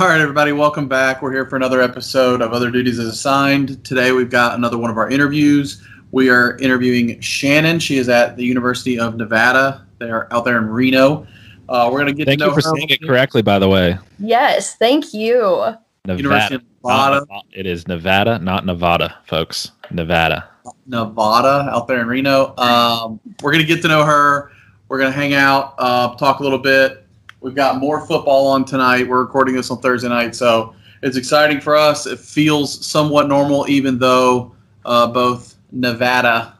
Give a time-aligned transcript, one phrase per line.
[0.00, 1.20] All right, everybody, welcome back.
[1.20, 3.84] We're here for another episode of Other Duties as Assigned.
[3.84, 5.86] Today, we've got another one of our interviews.
[6.10, 7.78] We are interviewing Shannon.
[7.78, 9.86] She is at the University of Nevada.
[9.98, 11.26] They're out there in Reno.
[11.68, 12.76] Uh, we're going to get Thank to know you for her.
[12.78, 13.98] saying it correctly, by the way.
[14.18, 15.74] Yes, thank you.
[16.06, 17.16] University Nevada.
[17.18, 19.72] of Nevada, it is Nevada, not Nevada, folks.
[19.90, 20.48] Nevada.
[20.86, 22.56] Nevada, out there in Reno.
[22.56, 24.50] Um, we're going to get to know her.
[24.88, 27.06] We're going to hang out, uh, talk a little bit.
[27.40, 29.08] We've got more football on tonight.
[29.08, 32.06] We're recording this on Thursday night, so it's exciting for us.
[32.06, 34.54] It feels somewhat normal, even though
[34.84, 36.58] uh, both Nevada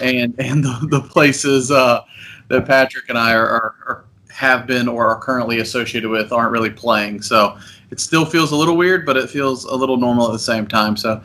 [0.00, 2.02] and and the, the places uh,
[2.48, 6.52] that Patrick and I are, are, are have been or are currently associated with aren't
[6.52, 7.20] really playing.
[7.20, 7.58] So
[7.90, 10.66] it still feels a little weird, but it feels a little normal at the same
[10.66, 10.96] time.
[10.96, 11.22] So.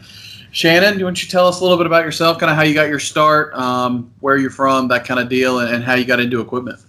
[0.51, 2.73] Shannon, why don't you tell us a little bit about yourself, kind of how you
[2.73, 6.05] got your start, um, where you're from, that kind of deal, and, and how you
[6.05, 6.79] got into equipment?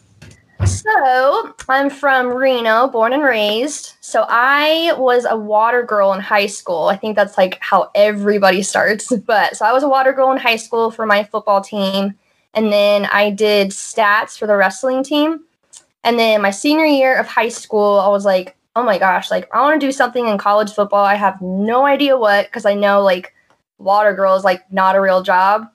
[0.67, 3.95] So, I'm from Reno, born and raised.
[4.01, 6.89] So, I was a water girl in high school.
[6.89, 9.13] I think that's like how everybody starts.
[9.27, 12.15] But so, I was a water girl in high school for my football team.
[12.55, 15.45] And then I did stats for the wrestling team.
[16.05, 19.49] And then my senior year of high school, I was like, oh my gosh, like
[19.55, 21.05] I want to do something in college football.
[21.05, 23.35] I have no idea what because I know like
[23.79, 25.69] water girl is like not a real job.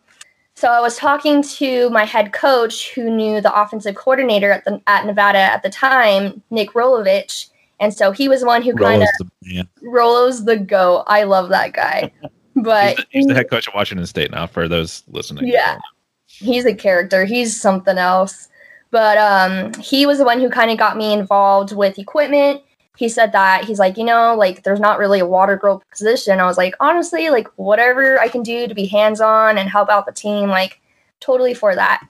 [0.64, 4.82] So I was talking to my head coach who knew the offensive coordinator at the
[4.88, 7.50] at Nevada at the time, Nick Rolovich.
[7.82, 9.10] And so he was the one who kind of
[9.42, 9.68] the.
[9.82, 11.04] Rolo's the goat.
[11.08, 12.14] I love that guy.
[12.56, 15.48] But He's the, he's the head coach of Washington State now, for those listening.
[15.48, 15.80] Yeah.
[16.28, 17.26] he's a character.
[17.26, 18.48] He's something else.
[18.92, 22.62] But um, he was the one who kind of got me involved with equipment.
[22.96, 26.40] He said that he's like, you know, like there's not really a water girl position.
[26.40, 29.90] I was like, honestly, like whatever I can do to be hands on and help
[29.90, 30.80] out the team, like
[31.20, 32.08] totally for that.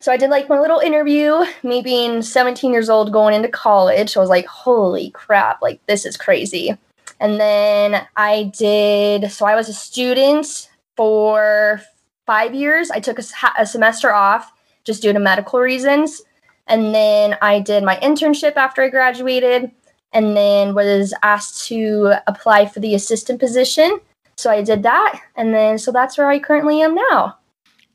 [0.00, 4.16] So I did like my little interview, me being 17 years old going into college.
[4.16, 6.76] I was like, holy crap, like this is crazy.
[7.20, 11.80] And then I did, so I was a student for
[12.26, 12.90] five years.
[12.90, 13.24] I took a,
[13.58, 14.52] a semester off
[14.84, 16.22] just due to medical reasons.
[16.66, 19.70] And then I did my internship after I graduated
[20.14, 24.00] and then was asked to apply for the assistant position.
[24.36, 25.20] So I did that.
[25.36, 27.36] And then, so that's where I currently am now.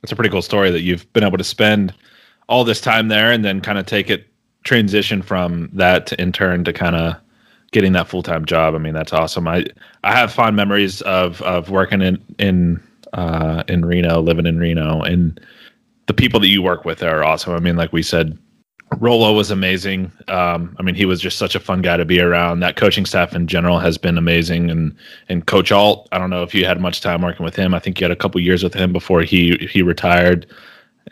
[0.03, 1.93] It's a pretty cool story that you've been able to spend
[2.47, 4.27] all this time there and then kind of take it,
[4.63, 7.15] transition from that to intern to kind of
[7.71, 8.75] getting that full time job.
[8.75, 9.47] I mean, that's awesome.
[9.47, 9.65] I
[10.03, 15.01] I have fond memories of of working in in uh, in Reno, living in Reno,
[15.01, 15.39] and
[16.07, 17.53] the people that you work with are awesome.
[17.53, 18.37] I mean, like we said,
[18.97, 20.11] Rolo was amazing.
[20.27, 22.59] Um, I mean, he was just such a fun guy to be around.
[22.61, 24.95] That coaching staff in general has been amazing, and
[25.29, 26.07] and Coach Ault.
[26.11, 27.73] I don't know if you had much time working with him.
[27.73, 30.47] I think you had a couple years with him before he he retired.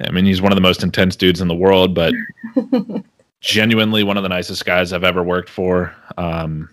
[0.02, 2.14] I mean, he's one of the most intense dudes in the world, but
[3.42, 5.96] genuinely one of the nicest guys I've ever worked for.
[6.18, 6.70] Um,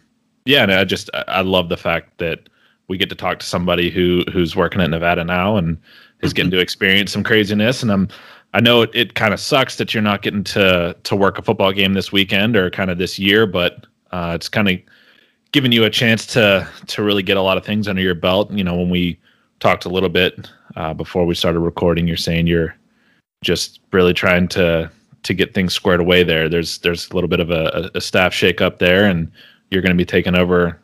[0.47, 2.49] yeah, and I just I I love the fact that
[2.89, 5.79] we get to talk to somebody who who's working at Nevada now and
[6.23, 7.83] is getting to experience some craziness.
[7.83, 8.09] And I'm
[8.55, 11.43] I know it, it kind of sucks that you're not getting to to work a
[11.43, 14.79] football game this weekend or kind of this year, but uh, it's kind of
[15.51, 18.53] giving you a chance to to really get a lot of things under your belt.
[18.53, 19.19] You know, when we
[19.59, 22.77] talked a little bit uh, before we started recording, you're saying you're
[23.43, 24.89] just really trying to
[25.25, 26.49] to get things squared away there.
[26.49, 29.33] There's there's a little bit of a, a staff shakeup there, and
[29.73, 30.81] you're going to be taking over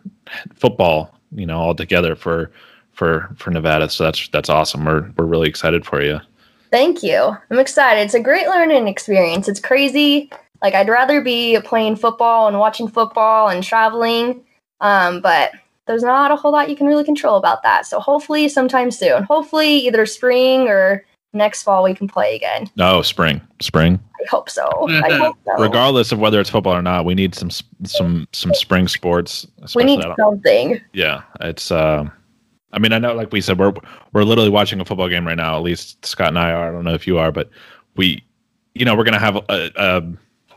[0.57, 2.51] football, you know, altogether for
[2.95, 3.89] for for Nevada.
[3.89, 4.85] So that's that's awesome.
[4.85, 6.21] We're we're really excited for you.
[6.71, 7.37] Thank you.
[7.51, 8.03] I'm excited.
[8.03, 9.49] It's a great learning experience.
[9.49, 10.31] It's crazy.
[10.63, 14.45] Like I'd rather be playing football and watching football and traveling,
[14.81, 15.53] um, but
[15.87, 17.87] there's not a whole lot you can really control about that.
[17.87, 19.25] So hopefully sometime soon.
[19.25, 22.71] Hopefully either spring or next fall we can play again.
[22.77, 23.99] No, spring, spring.
[24.21, 24.69] I hope so.
[24.89, 25.63] I hope so.
[25.63, 27.51] Regardless of whether it's football or not, we need some
[27.85, 29.47] some some spring sports.
[29.75, 30.81] we need something.
[30.93, 31.71] yeah, it's.
[31.71, 32.09] Uh,
[32.73, 33.73] I mean, I know, like we said, we're
[34.13, 35.57] we're literally watching a football game right now.
[35.57, 36.69] At least Scott and I are.
[36.69, 37.51] I don't know if you are, but
[37.97, 38.23] we,
[38.75, 40.03] you know, we're gonna have a, a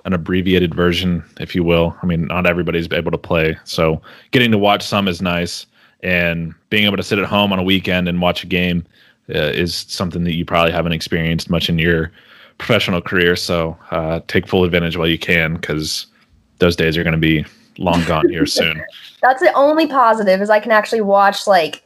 [0.05, 1.97] an abbreviated version, if you will.
[2.01, 4.01] I mean, not everybody's able to play, so
[4.31, 5.65] getting to watch some is nice,
[6.01, 8.85] and being able to sit at home on a weekend and watch a game
[9.29, 12.11] uh, is something that you probably haven't experienced much in your
[12.57, 13.35] professional career.
[13.35, 16.07] So uh, take full advantage while you can, because
[16.59, 17.45] those days are going to be
[17.77, 18.83] long gone here soon.
[19.21, 21.83] That's the only positive is I can actually watch like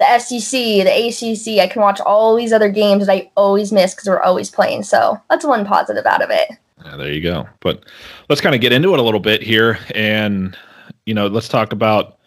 [0.00, 1.60] the SEC, the ACC.
[1.60, 4.82] I can watch all these other games that I always miss because we're always playing.
[4.82, 6.50] So that's one positive out of it.
[6.84, 7.46] Yeah, there you go.
[7.60, 7.84] But
[8.28, 10.56] let's kind of get into it a little bit here, and
[11.04, 12.18] you know, let's talk about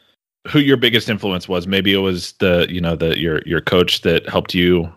[0.47, 1.65] who your biggest influence was.
[1.65, 4.91] Maybe it was the you know the your your coach that helped you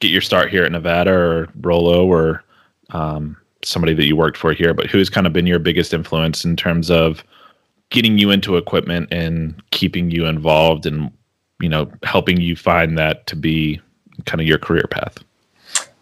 [0.00, 2.42] get your start here at Nevada, or Rolo, or
[2.90, 4.72] um, somebody that you worked for here.
[4.72, 7.22] But who's kind of been your biggest influence in terms of
[7.90, 11.12] getting you into equipment and keeping you involved and
[11.60, 13.80] you know helping you find that to be
[14.24, 15.18] kind of your career path?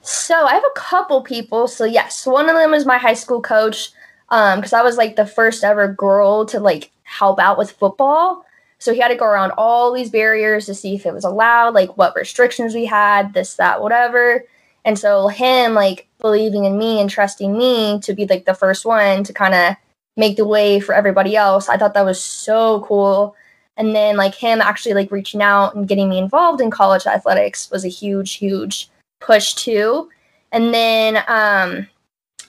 [0.03, 1.67] So I have a couple people.
[1.67, 3.91] So yes, one of them is my high school coach
[4.29, 8.45] because um, I was like the first ever girl to like help out with football.
[8.79, 11.73] So he had to go around all these barriers to see if it was allowed,
[11.73, 14.45] like what restrictions we had, this, that, whatever.
[14.85, 18.85] And so him like believing in me and trusting me to be like the first
[18.85, 19.77] one to kind of
[20.17, 21.69] make the way for everybody else.
[21.69, 23.35] I thought that was so cool.
[23.77, 27.71] And then like him actually like reaching out and getting me involved in college athletics
[27.71, 28.89] was a huge, huge
[29.21, 30.09] push too.
[30.53, 31.89] And then um,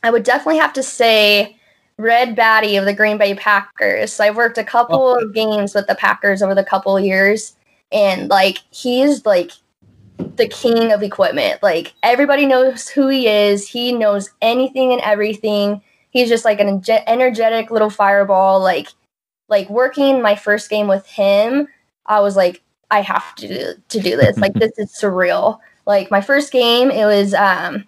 [0.04, 1.57] I would definitely have to say
[1.98, 4.13] Red Batty of the Green Bay Packers.
[4.13, 5.19] So I've worked a couple oh.
[5.19, 7.56] of games with the Packers over the couple of years,
[7.92, 9.51] and like he's like
[10.36, 11.63] the king of equipment.
[11.63, 13.68] Like everybody knows who he is.
[13.68, 15.81] He knows anything and everything.
[16.12, 18.60] He's just like an energetic little fireball.
[18.60, 18.89] Like
[19.50, 21.68] like working my first game with him,
[22.06, 22.62] I was like,
[22.92, 24.38] I have to do, to do this.
[24.38, 25.59] like this is surreal.
[25.86, 27.86] Like my first game, it was um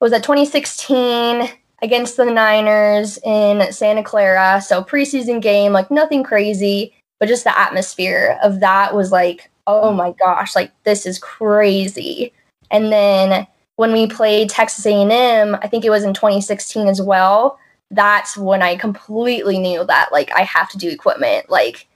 [0.00, 1.48] was at 2016
[1.82, 4.60] against the Niners in Santa Clara.
[4.60, 9.92] So preseason game, like nothing crazy, but just the atmosphere of that was like, oh
[9.92, 12.32] my gosh, like this is crazy.
[12.70, 17.58] And then when we played Texas A&M, I think it was in 2016 as well.
[17.90, 21.50] That's when I completely knew that like I have to do equipment.
[21.50, 21.86] Like,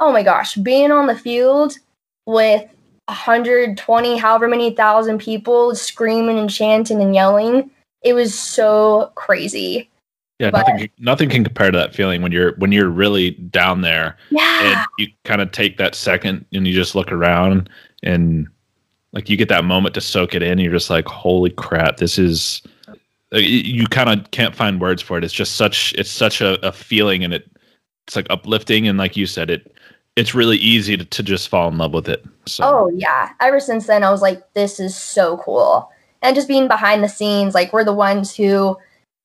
[0.00, 1.76] oh my gosh, being on the field
[2.26, 2.62] with
[3.06, 7.70] 120, however many thousand people screaming and chanting and yelling
[8.04, 9.90] it was so crazy.
[10.38, 13.80] Yeah, but, nothing nothing can compare to that feeling when you're when you're really down
[13.80, 14.16] there.
[14.30, 14.60] Yeah.
[14.62, 17.70] And you kind of take that second and you just look around
[18.02, 18.46] and
[19.12, 20.58] like you get that moment to soak it in.
[20.58, 22.62] you're just like, holy crap, this is.
[23.34, 25.24] Uh, you kind of can't find words for it.
[25.24, 27.50] It's just such it's such a, a feeling and it
[28.06, 29.74] it's like uplifting and like you said it
[30.16, 32.24] it's really easy to, to just fall in love with it.
[32.46, 32.64] So.
[32.64, 33.30] Oh yeah.
[33.40, 35.90] Ever since then I was like, this is so cool
[36.24, 38.76] and just being behind the scenes like we're the ones who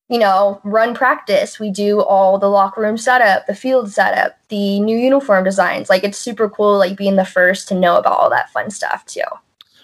[0.09, 4.79] you know run practice we do all the locker room setup the field setup the
[4.81, 8.29] new uniform designs like it's super cool like being the first to know about all
[8.29, 9.21] that fun stuff too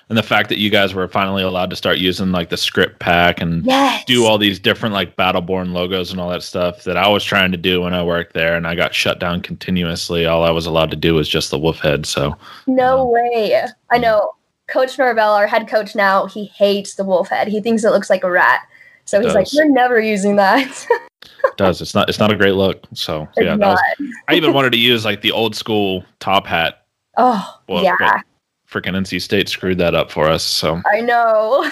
[0.09, 2.99] and the fact that you guys were finally allowed to start using like the script
[2.99, 4.05] pack and yes.
[4.05, 7.51] do all these different like battleborn logos and all that stuff that I was trying
[7.51, 10.25] to do when I worked there and I got shut down continuously.
[10.25, 12.05] All I was allowed to do was just the wolf head.
[12.05, 12.37] So
[12.67, 13.65] no um, way.
[13.89, 14.31] I know.
[14.67, 17.47] Coach Norvell, our head coach now, he hates the wolf head.
[17.47, 18.61] He thinks it looks like a rat.
[19.05, 20.87] So he's like, "You're never using that."
[21.43, 21.81] it does.
[21.81, 22.09] It's not.
[22.09, 22.83] It's not a great look.
[22.93, 23.79] So it's yeah, was,
[24.27, 26.81] I even wanted to use like the old school top hat.
[27.17, 27.95] Oh well, yeah.
[28.75, 30.43] Freaking NC State screwed that up for us.
[30.43, 31.71] So I know.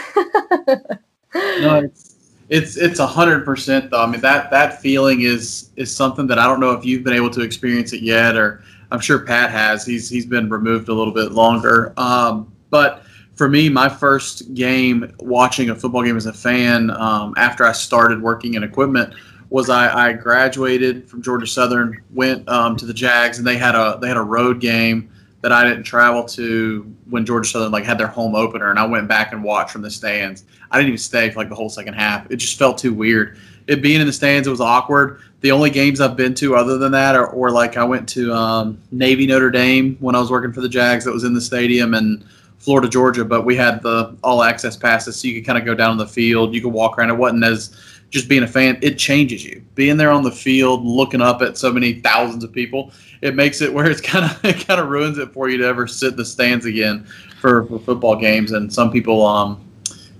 [1.35, 2.15] no, it's
[2.47, 4.01] it's it's a hundred percent though.
[4.01, 7.13] I mean that that feeling is is something that I don't know if you've been
[7.13, 9.85] able to experience it yet, or I'm sure Pat has.
[9.85, 11.93] He's he's been removed a little bit longer.
[11.97, 13.03] Um, but
[13.35, 17.73] for me, my first game watching a football game as a fan um, after I
[17.73, 19.13] started working in equipment
[19.49, 23.75] was I, I graduated from Georgia Southern, went um, to the Jags, and they had
[23.75, 25.09] a they had a road game
[25.43, 28.85] that I didn't travel to when Georgia Southern like had their home opener, and I
[28.85, 30.45] went back and watched from the stands.
[30.71, 32.31] I didn't even stay for like the whole second half.
[32.31, 33.37] It just felt too weird.
[33.67, 35.19] It being in the stands, it was awkward.
[35.41, 38.33] The only games I've been to other than that, are, or like I went to
[38.33, 41.41] um, Navy Notre Dame when I was working for the Jags, that was in the
[41.41, 42.23] stadium, and
[42.59, 45.75] Florida, Georgia, but we had the all access passes, so you could kind of go
[45.75, 46.55] down the field.
[46.55, 47.09] You could walk around.
[47.09, 47.75] It wasn't as
[48.13, 48.77] just being a fan.
[48.83, 49.63] It changes you.
[49.73, 52.91] Being there on the field, looking up at so many thousands of people,
[53.21, 55.65] it makes it where it's kind of it kind of ruins it for you to
[55.65, 57.07] ever sit in the stands again
[57.41, 58.51] for, for football games.
[58.51, 59.67] And some people um,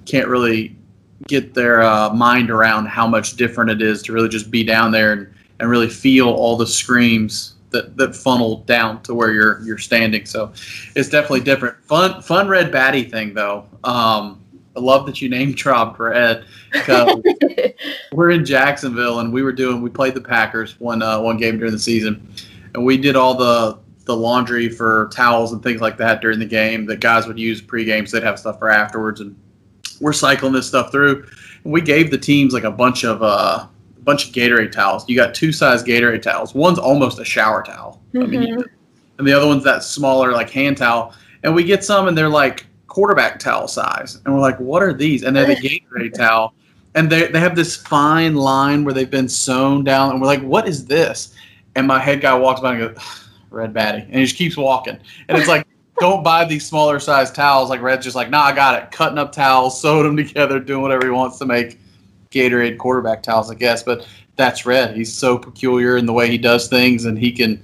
[0.05, 0.75] can't really
[1.27, 4.91] get their uh, mind around how much different it is to really just be down
[4.91, 9.61] there and, and really feel all the screams that, that funnel down to where you're
[9.61, 10.25] you're standing.
[10.25, 10.51] So
[10.95, 11.77] it's definitely different.
[11.85, 13.67] Fun fun red batty thing though.
[13.83, 14.42] Um,
[14.75, 17.21] I love that you name dropped Red because
[18.11, 21.57] we're in Jacksonville and we were doing we played the Packers one uh, one game
[21.57, 22.27] during the season,
[22.73, 26.45] and we did all the the laundry for towels and things like that during the
[26.45, 29.21] game that guys would use pregame, so they'd have stuff for afterwards.
[29.21, 29.35] And
[30.01, 31.25] we're cycling this stuff through.
[31.63, 35.07] And we gave the teams like a bunch of uh, a bunch of Gatorade towels.
[35.07, 36.53] You got two size Gatorade towels.
[36.53, 38.01] One's almost a shower towel.
[38.13, 38.23] Mm-hmm.
[38.23, 38.61] I mean, mm-hmm.
[39.19, 41.13] and the other one's that smaller like hand towel.
[41.43, 44.19] And we get some, and they're like quarterback towel size.
[44.25, 45.23] And we're like, what are these?
[45.23, 46.53] And they're the Gatorade towel.
[46.95, 50.11] And they they have this fine line where they've been sewn down.
[50.11, 51.33] And we're like, what is this?
[51.75, 53.03] And my head guy walks by and goes,
[53.49, 54.97] Red Batty, and he just keeps walking.
[55.27, 55.67] And it's like.
[55.99, 58.91] don't buy these smaller size towels like Red's just like, nah, I got it.
[58.91, 61.79] Cutting up towels, sewing them together, doing whatever he wants to make
[62.31, 63.83] Gatorade quarterback towels, I guess.
[63.83, 64.95] But that's Red.
[64.95, 67.61] He's so peculiar in the way he does things, and he can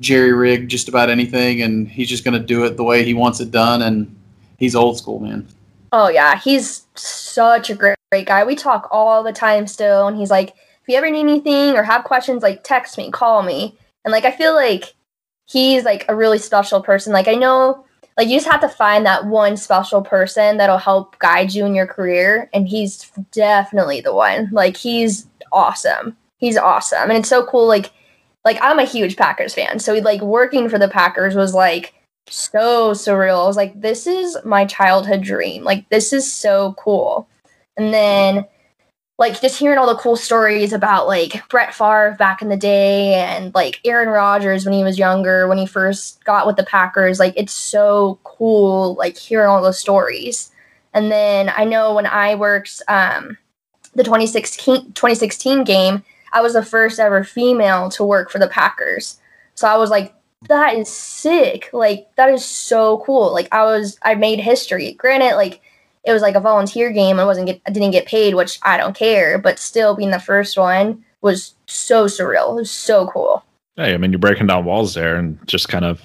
[0.00, 3.14] jerry rig just about anything, and he's just going to do it the way he
[3.14, 3.82] wants it done.
[3.82, 4.14] And
[4.58, 5.46] he's old school, man.
[5.92, 8.44] Oh yeah, he's such a great, great guy.
[8.44, 11.82] We talk all the time still, and he's like, if you ever need anything or
[11.82, 13.76] have questions, like text me, call me.
[14.04, 14.94] And like I feel like
[15.46, 17.12] he's like a really special person.
[17.12, 17.84] Like I know
[18.16, 21.74] like you just have to find that one special person that'll help guide you in
[21.74, 24.48] your career and he's definitely the one.
[24.50, 26.16] Like he's awesome.
[26.38, 27.10] He's awesome.
[27.10, 27.92] And it's so cool like
[28.44, 29.78] like I'm a huge Packers fan.
[29.78, 31.94] So like working for the Packers was like
[32.30, 33.44] so surreal.
[33.44, 35.64] I was like this is my childhood dream.
[35.64, 37.28] Like this is so cool.
[37.76, 38.46] And then
[39.18, 43.14] like just hearing all the cool stories about like Brett Favre back in the day
[43.14, 47.18] and like Aaron Rodgers when he was younger, when he first got with the Packers,
[47.18, 50.52] like it's so cool like hearing all those stories.
[50.94, 53.36] And then I know when I worked um,
[53.94, 59.18] the 2016, 2016 game, I was the first ever female to work for the Packers.
[59.54, 61.70] So I was like, that is sick.
[61.72, 63.32] Like that is so cool.
[63.32, 64.92] Like I was I made history.
[64.92, 65.60] Granted, like
[66.04, 67.18] it was like a volunteer game.
[67.18, 69.38] I wasn't get, I didn't get paid, which I don't care.
[69.38, 72.52] But still, being the first one was so surreal.
[72.52, 73.44] It was so cool.
[73.76, 76.02] Hey, I mean, you're breaking down walls there and just kind of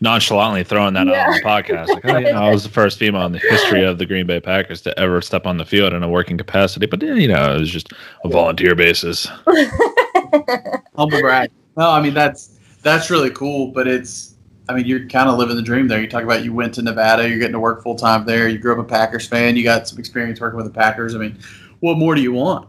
[0.00, 1.22] nonchalantly throwing that yeah.
[1.22, 1.88] out on the podcast.
[1.88, 4.26] Like, oh, you know, I was the first female in the history of the Green
[4.26, 6.86] Bay Packers to ever step on the field in a working capacity.
[6.86, 7.92] But you know, it was just
[8.24, 9.26] a volunteer basis.
[10.96, 11.50] Humble brag.
[11.76, 12.55] No, I mean that's
[12.86, 13.68] that's really cool.
[13.68, 14.34] But it's
[14.68, 16.00] I mean, you're kind of living the dream there.
[16.00, 18.48] You talk about you went to Nevada, you're getting to work full time there.
[18.48, 19.56] You grew up a Packers fan.
[19.56, 21.14] You got some experience working with the Packers.
[21.14, 21.38] I mean,
[21.80, 22.68] what more do you want?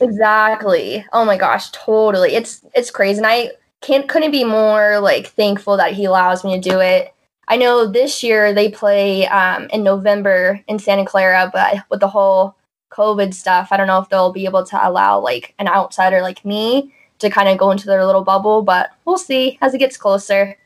[0.00, 1.04] Exactly.
[1.12, 2.34] Oh my gosh, totally.
[2.34, 6.60] It's it's crazy, and I can't couldn't be more like thankful that he allows me
[6.60, 7.12] to do it.
[7.48, 12.08] I know this year they play um, in November in Santa Clara, but with the
[12.08, 12.54] whole
[12.92, 16.44] COVID stuff, I don't know if they'll be able to allow like an outsider like
[16.44, 19.96] me to kind of go into their little bubble, but we'll see as it gets
[19.96, 20.56] closer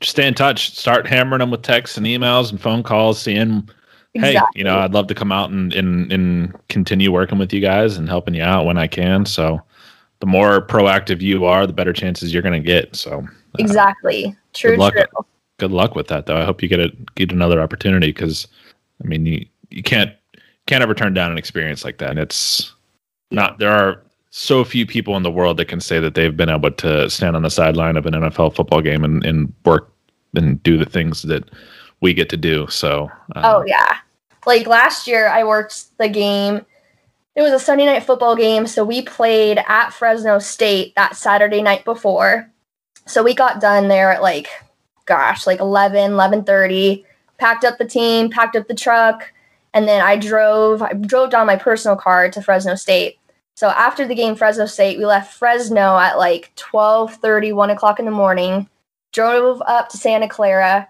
[0.00, 0.76] just stay in touch.
[0.76, 3.68] Start hammering them with texts and emails and phone calls, seeing,
[4.14, 4.38] exactly.
[4.38, 7.60] hey, you know, I'd love to come out and, and and continue working with you
[7.60, 9.26] guys and helping you out when I can.
[9.26, 9.60] So,
[10.20, 12.96] the more proactive you are, the better chances you're going to get.
[12.96, 15.26] So, uh, exactly, true, good luck, true.
[15.58, 16.36] Good luck with that, though.
[16.36, 18.46] I hope you get a get another opportunity because,
[19.02, 20.12] I mean, you you can't
[20.66, 22.10] can't ever turn down an experience like that.
[22.10, 22.72] And it's
[23.30, 26.50] not there are so few people in the world that can say that they've been
[26.50, 29.92] able to stand on the sideline of an NFL football game and, and work
[30.34, 31.48] and do the things that
[32.00, 32.66] we get to do.
[32.68, 33.98] So, um, oh yeah,
[34.46, 36.64] like last year I worked the game.
[37.34, 41.62] It was a Sunday night football game, so we played at Fresno State that Saturday
[41.62, 42.50] night before.
[43.06, 44.48] So we got done there at like,
[45.06, 47.04] gosh, like 11, 11.30,
[47.38, 49.32] packed up the team, packed up the truck,
[49.72, 53.18] and then I drove, I drove down my personal car to Fresno State
[53.58, 57.98] so after the game, Fresno State, we left Fresno at like 12 30, 1 o'clock
[57.98, 58.68] in the morning,
[59.12, 60.86] drove up to Santa Clara,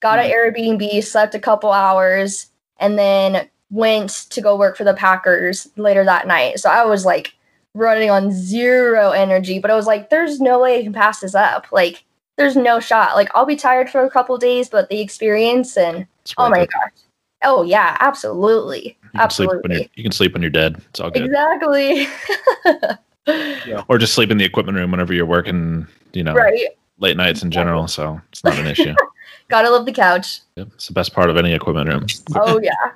[0.00, 0.76] got an mm-hmm.
[0.76, 6.04] Airbnb, slept a couple hours, and then went to go work for the Packers later
[6.04, 6.60] that night.
[6.60, 7.32] So I was like
[7.74, 11.34] running on zero energy, but I was like, there's no way I can pass this
[11.34, 11.68] up.
[11.72, 12.04] Like,
[12.36, 13.16] there's no shot.
[13.16, 16.92] Like, I'll be tired for a couple days, but the experience and oh my gosh.
[17.42, 18.98] Oh yeah, absolutely.
[19.14, 19.90] You absolutely.
[19.94, 20.82] you can sleep when you're dead.
[20.90, 21.24] It's all good.
[21.24, 22.06] Exactly.
[23.26, 23.82] yeah.
[23.88, 26.68] Or just sleep in the equipment room whenever you're working, you know, right.
[26.98, 27.88] late nights in general.
[27.88, 28.94] So it's not an issue.
[29.48, 30.40] Gotta love the couch.
[30.56, 30.68] Yep.
[30.74, 32.06] It's the best part of any equipment room.
[32.36, 32.92] oh yeah.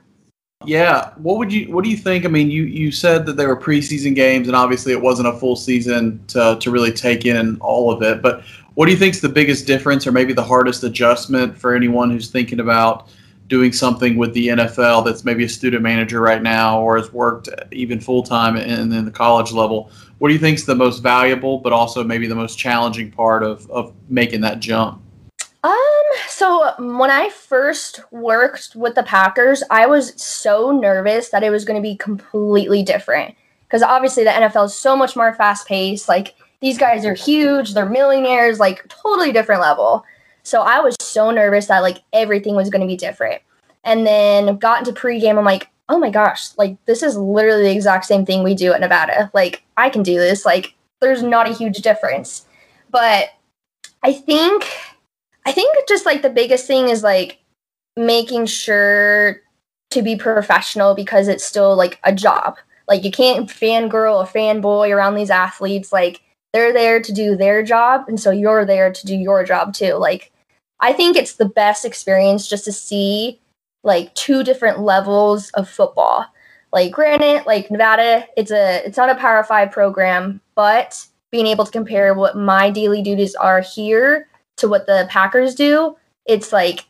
[0.64, 1.10] Yeah.
[1.16, 2.24] What would you what do you think?
[2.24, 5.32] I mean, you you said that they were preseason games and obviously it wasn't a
[5.32, 8.22] full season to to really take in all of it.
[8.22, 8.44] But
[8.74, 12.10] what do you think is the biggest difference or maybe the hardest adjustment for anyone
[12.10, 13.08] who's thinking about
[13.54, 17.48] doing something with the NFL that's maybe a student manager right now or has worked
[17.70, 19.92] even full time in, the college level.
[20.18, 23.44] What do you think is the most valuable, but also maybe the most challenging part
[23.44, 25.00] of, of making that jump?
[25.62, 25.72] Um,
[26.26, 31.64] so when I first worked with the Packers, I was so nervous that it was
[31.64, 33.36] going to be completely different.
[33.68, 36.08] Because obviously the NFL is so much more fast paced.
[36.08, 40.04] Like these guys are huge, they're millionaires, like totally different level.
[40.44, 43.42] So I was so nervous that like everything was going to be different.
[43.82, 45.36] And then got into pregame.
[45.38, 48.72] I'm like, oh my gosh, like this is literally the exact same thing we do
[48.72, 49.30] at Nevada.
[49.34, 50.44] Like I can do this.
[50.44, 52.46] Like there's not a huge difference.
[52.90, 53.30] But
[54.02, 54.66] I think,
[55.44, 57.38] I think just like the biggest thing is like
[57.96, 59.40] making sure
[59.90, 62.56] to be professional because it's still like a job.
[62.88, 65.92] Like you can't fangirl or fanboy around these athletes.
[65.92, 66.20] Like
[66.52, 69.94] they're there to do their job, and so you're there to do your job too.
[69.94, 70.30] Like
[70.84, 73.40] I think it's the best experience just to see
[73.84, 76.26] like two different levels of football.
[76.74, 81.64] Like granted, like Nevada, it's a it's not a Power Five program, but being able
[81.64, 86.84] to compare what my daily duties are here to what the Packers do, it's like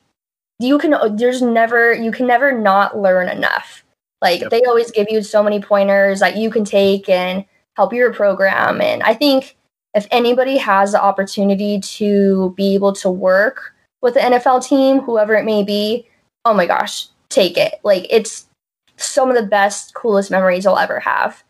[0.58, 3.84] you can there's never you can never not learn enough.
[4.20, 4.50] Like yep.
[4.50, 7.44] they always give you so many pointers that you can take and
[7.76, 8.80] help your program.
[8.80, 9.56] And I think
[9.94, 13.73] if anybody has the opportunity to be able to work
[14.04, 16.06] with the NFL team, whoever it may be,
[16.44, 17.80] oh my gosh, take it.
[17.82, 18.46] Like it's
[18.98, 21.42] some of the best, coolest memories you'll ever have.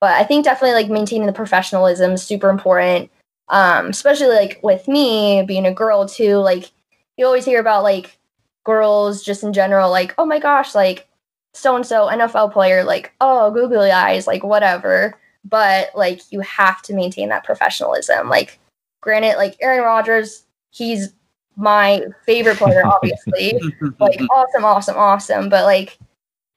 [0.00, 3.12] But I think definitely like maintaining the professionalism is super important.
[3.48, 6.72] Um, especially like with me being a girl too, like
[7.16, 8.18] you always hear about like
[8.64, 11.06] girls just in general, like, oh my gosh, like
[11.54, 15.16] so and so NFL player, like, oh, googly eyes, like whatever.
[15.44, 18.28] But like you have to maintain that professionalism.
[18.28, 18.58] Like,
[19.00, 21.12] granted, like Aaron Rodgers, he's
[21.56, 23.60] my favorite player, obviously.
[23.98, 25.48] like awesome, awesome, awesome.
[25.48, 25.98] But like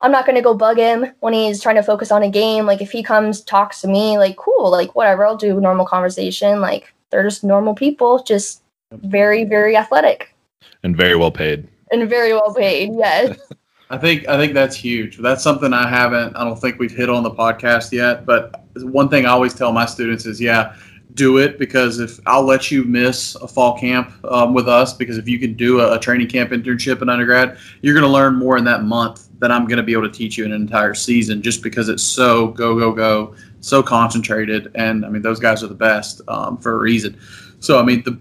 [0.02, 2.66] I'm not gonna go bug him when he's trying to focus on a game.
[2.66, 6.60] Like if he comes talks to me, like cool, like whatever, I'll do normal conversation.
[6.62, 10.36] Like they're just normal people, just very, very athletic.
[10.84, 11.68] And very well paid.
[11.92, 13.38] And very well paid, yes.
[13.90, 15.18] I think I think that's huge.
[15.18, 16.36] That's something I haven't.
[16.36, 18.26] I don't think we've hit on the podcast yet.
[18.26, 20.76] But one thing I always tell my students is, yeah,
[21.16, 25.18] do it because if I'll let you miss a fall camp um, with us because
[25.18, 28.36] if you can do a, a training camp internship in undergrad, you're going to learn
[28.36, 30.62] more in that month than I'm going to be able to teach you in an
[30.62, 35.40] entire season just because it's so go go go, so concentrated, and I mean those
[35.40, 37.20] guys are the best um, for a reason.
[37.60, 38.20] So I mean the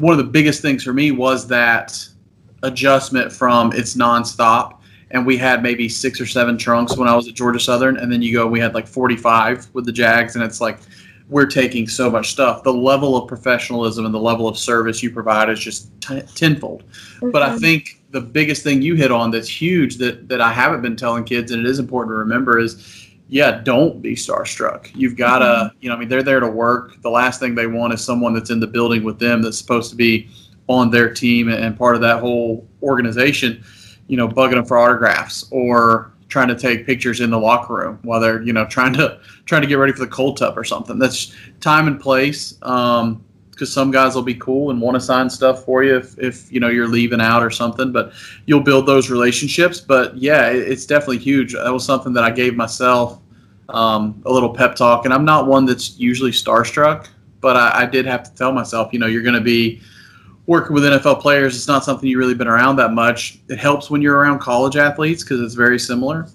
[0.00, 2.06] one of the biggest things for me was that
[2.62, 7.26] adjustment from it's nonstop and we had maybe six or seven trunks when I was
[7.26, 10.44] at Georgia Southern, and then you go, we had like 45 with the Jags, and
[10.44, 10.78] it's like
[11.30, 12.62] we're taking so much stuff.
[12.62, 16.82] The level of professionalism and the level of service you provide is just t- tenfold.
[16.82, 17.30] Mm-hmm.
[17.30, 17.58] But I mm-hmm.
[17.58, 21.24] think the biggest thing you hit on that's huge that that I haven't been telling
[21.24, 23.06] kids, and it is important to remember is.
[23.32, 24.90] Yeah, don't be starstruck.
[24.92, 25.76] You've got to, mm-hmm.
[25.80, 27.00] you know, I mean, they're there to work.
[27.00, 29.88] The last thing they want is someone that's in the building with them that's supposed
[29.90, 30.28] to be
[30.66, 33.62] on their team and part of that whole organization,
[34.08, 37.98] you know, bugging them for autographs or trying to take pictures in the locker room
[38.02, 40.64] while they're you know trying to trying to get ready for the cold tub or
[40.64, 40.98] something.
[40.98, 42.56] That's time and place.
[42.62, 46.18] Um, because some guys will be cool and want to sign stuff for you if,
[46.18, 48.14] if you know you're leaving out or something but
[48.46, 52.56] you'll build those relationships but yeah it's definitely huge that was something that i gave
[52.56, 53.20] myself
[53.68, 57.08] um, a little pep talk and i'm not one that's usually starstruck
[57.42, 59.82] but I, I did have to tell myself you know you're going to be
[60.50, 63.38] working with NFL players, it's not something you've really been around that much.
[63.48, 66.26] It helps when you're around college athletes because it's very similar.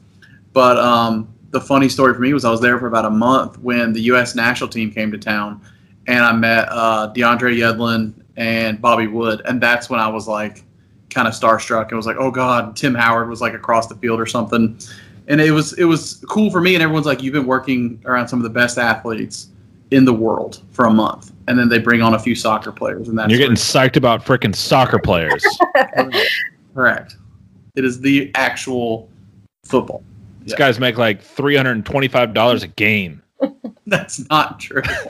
[0.53, 3.59] But um, the funny story for me was I was there for about a month
[3.59, 4.33] when the U.S.
[4.33, 5.59] national team came to town,
[6.07, 10.63] and I met uh, DeAndre Yedlin and Bobby Wood, and that's when I was like
[11.09, 14.21] kind of starstruck and was like, oh God, Tim Howard was like across the field
[14.21, 14.79] or something.
[15.27, 18.29] And it was it was cool for me, and everyone's like, you've been working around
[18.29, 19.49] some of the best athletes
[19.95, 23.07] in the world for a month and then they bring on a few soccer players,
[23.07, 25.43] and that's you're getting psyched about freaking soccer players.
[26.73, 27.15] Correct.
[27.75, 29.09] It is the actual
[29.63, 30.03] football.
[30.41, 30.57] These yeah.
[30.57, 33.21] guys make like three hundred and twenty-five dollars a game.
[33.87, 34.81] That's not true.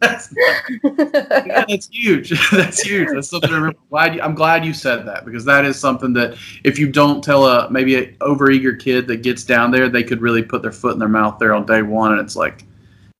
[0.00, 2.50] that's, not, yeah, that's huge.
[2.50, 3.08] that's huge.
[3.10, 3.78] That's something to remember.
[3.88, 7.24] Glad you, I'm glad you said that because that is something that if you don't
[7.24, 10.72] tell a maybe an overeager kid that gets down there, they could really put their
[10.72, 12.66] foot in their mouth there on day one, and it's like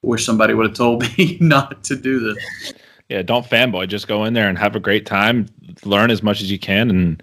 [0.02, 2.72] wish somebody would have told me not to do this.
[3.08, 3.88] Yeah, don't fanboy.
[3.88, 5.46] Just go in there and have a great time.
[5.84, 7.22] Learn as much as you can, and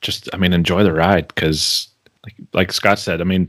[0.00, 1.28] just, I mean, enjoy the ride.
[1.28, 1.88] Because,
[2.24, 3.48] like, like Scott said, I mean,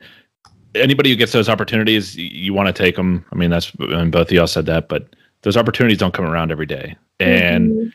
[0.75, 3.25] anybody who gets those opportunities, you, you want to take them.
[3.31, 6.25] I mean, that's, I mean, both of y'all said that, but those opportunities don't come
[6.25, 7.87] around every day, and mm-hmm.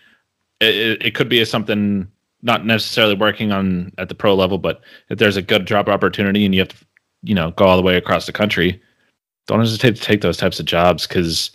[0.61, 2.09] it, it could be something
[2.43, 6.45] not necessarily working on at the pro level, but if there's a good job opportunity
[6.45, 6.77] and you have to,
[7.23, 8.81] you know, go all the way across the country,
[9.47, 11.51] don't hesitate to take those types of jobs because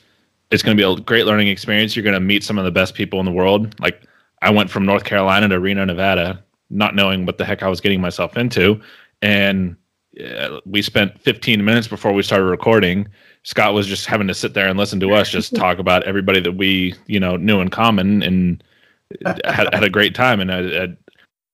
[0.50, 1.96] it's going to be a great learning experience.
[1.96, 3.80] You're going to meet some of the best people in the world.
[3.80, 4.02] Like
[4.42, 7.82] I went from North Carolina to Reno, Nevada, not knowing what the heck I was
[7.82, 8.82] getting myself into,
[9.22, 9.76] and
[10.20, 13.08] uh, we spent 15 minutes before we started recording.
[13.44, 16.40] Scott was just having to sit there and listen to us just talk about everybody
[16.42, 18.64] that we you know knew in common and
[19.26, 20.88] had, had a great time and I, I,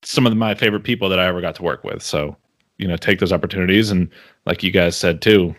[0.03, 2.01] some of my favorite people that I ever got to work with.
[2.01, 2.35] So
[2.77, 4.09] you know take those opportunities and
[4.45, 5.55] like you guys said too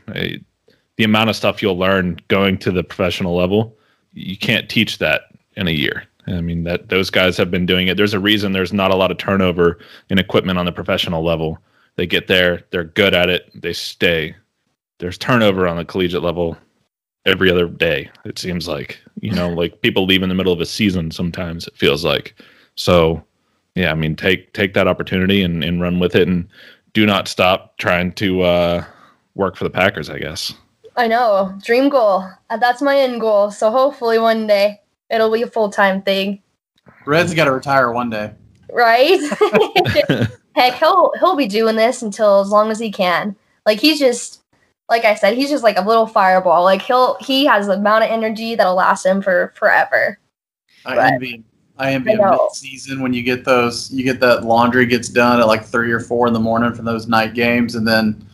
[0.98, 3.76] the amount of stuff you'll learn going to the professional level,
[4.12, 5.22] you can't teach that
[5.56, 6.04] in a year.
[6.26, 7.96] I mean that those guys have been doing it.
[7.96, 9.78] There's a reason there's not a lot of turnover
[10.10, 11.58] in equipment on the professional level.
[11.96, 14.36] They get there, they're good at it, they stay.
[14.98, 16.58] There's turnover on the collegiate level
[17.24, 18.10] every other day.
[18.24, 21.10] It seems like you know, like people leave in the middle of a season.
[21.10, 22.34] Sometimes it feels like.
[22.74, 23.24] So,
[23.74, 26.28] yeah, I mean, take take that opportunity and, and run with it.
[26.28, 26.48] And
[26.92, 28.84] do not stop trying to uh,
[29.34, 30.10] work for the Packers.
[30.10, 30.52] I guess.
[30.98, 31.56] I know.
[31.62, 32.28] Dream goal.
[32.50, 33.52] Uh, That's my end goal.
[33.52, 36.42] So hopefully one day it'll be a full time thing.
[37.06, 38.32] Red's got to retire one day.
[38.72, 39.20] Right?
[40.56, 43.36] Heck, he'll he'll be doing this until as long as he can.
[43.64, 44.42] Like he's just
[44.88, 46.64] like I said, he's just like a little fireball.
[46.64, 50.18] Like he'll he has the amount of energy that'll last him for forever.
[50.84, 51.12] I Right.
[51.12, 51.44] envy him.
[51.78, 55.08] I envy I him mid season when you get those, you get that laundry gets
[55.08, 58.26] done at like three or four in the morning from those night games, and then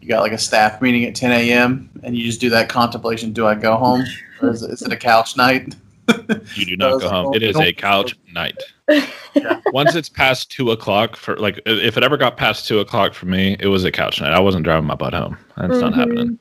[0.00, 1.90] you got like a staff meeting at 10 a.m.
[2.02, 4.04] and you just do that contemplation: Do I go home,
[4.42, 5.74] or is it, is it a couch night?
[6.56, 7.34] You do not go home.
[7.34, 8.60] It is a couch night.
[8.88, 9.60] Yeah.
[9.66, 13.26] Once it's past two o'clock for like, if it ever got past two o'clock for
[13.26, 14.32] me, it was a couch night.
[14.32, 15.38] I wasn't driving my butt home.
[15.56, 15.96] That's not Mhm.
[15.96, 16.38] happening.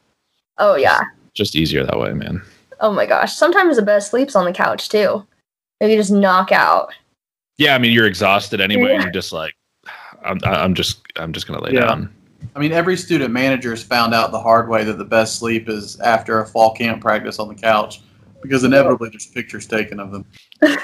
[0.57, 1.01] Oh yeah.
[1.35, 2.41] Just easier that way, man.
[2.79, 3.35] Oh my gosh.
[3.35, 5.23] Sometimes the best sleeps on the couch too.
[5.79, 6.91] Maybe just knock out.
[7.59, 9.01] Yeah, I mean, you're exhausted anyway, Yeah.
[9.03, 9.53] you're just like,
[10.25, 11.81] I'm, I'm just, I'm just gonna lay Yeah.
[11.81, 12.13] down.
[12.55, 15.69] I mean, every student manager has found out the hard way that the best sleep
[15.69, 18.01] is after a fall camp practice on the couch,
[18.41, 20.25] because inevitably there's pictures taken of them.
[20.61, 20.75] yeah,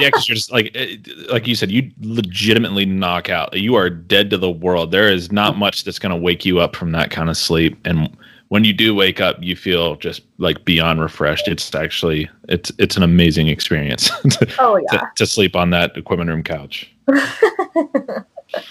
[0.00, 0.96] because you're just like, eh,
[1.30, 3.56] like you said, you legitimately knock out.
[3.56, 4.90] You are dead to the world.
[4.90, 8.16] There is not much that's gonna wake you up from that kind of sleep, and
[8.50, 11.46] when you do wake up, you feel just like beyond refreshed.
[11.46, 15.06] It's actually, it's, it's an amazing experience to, Oh to, yeah.
[15.14, 16.92] to sleep on that equipment room couch.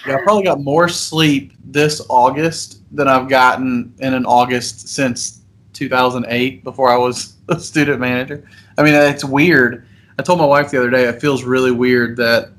[0.06, 5.40] Yeah, I probably got more sleep this August than I've gotten in an August since
[5.72, 8.46] 2008 before I was a student manager.
[8.78, 9.86] I mean, it's weird.
[10.18, 12.50] I told my wife the other day, it feels really weird that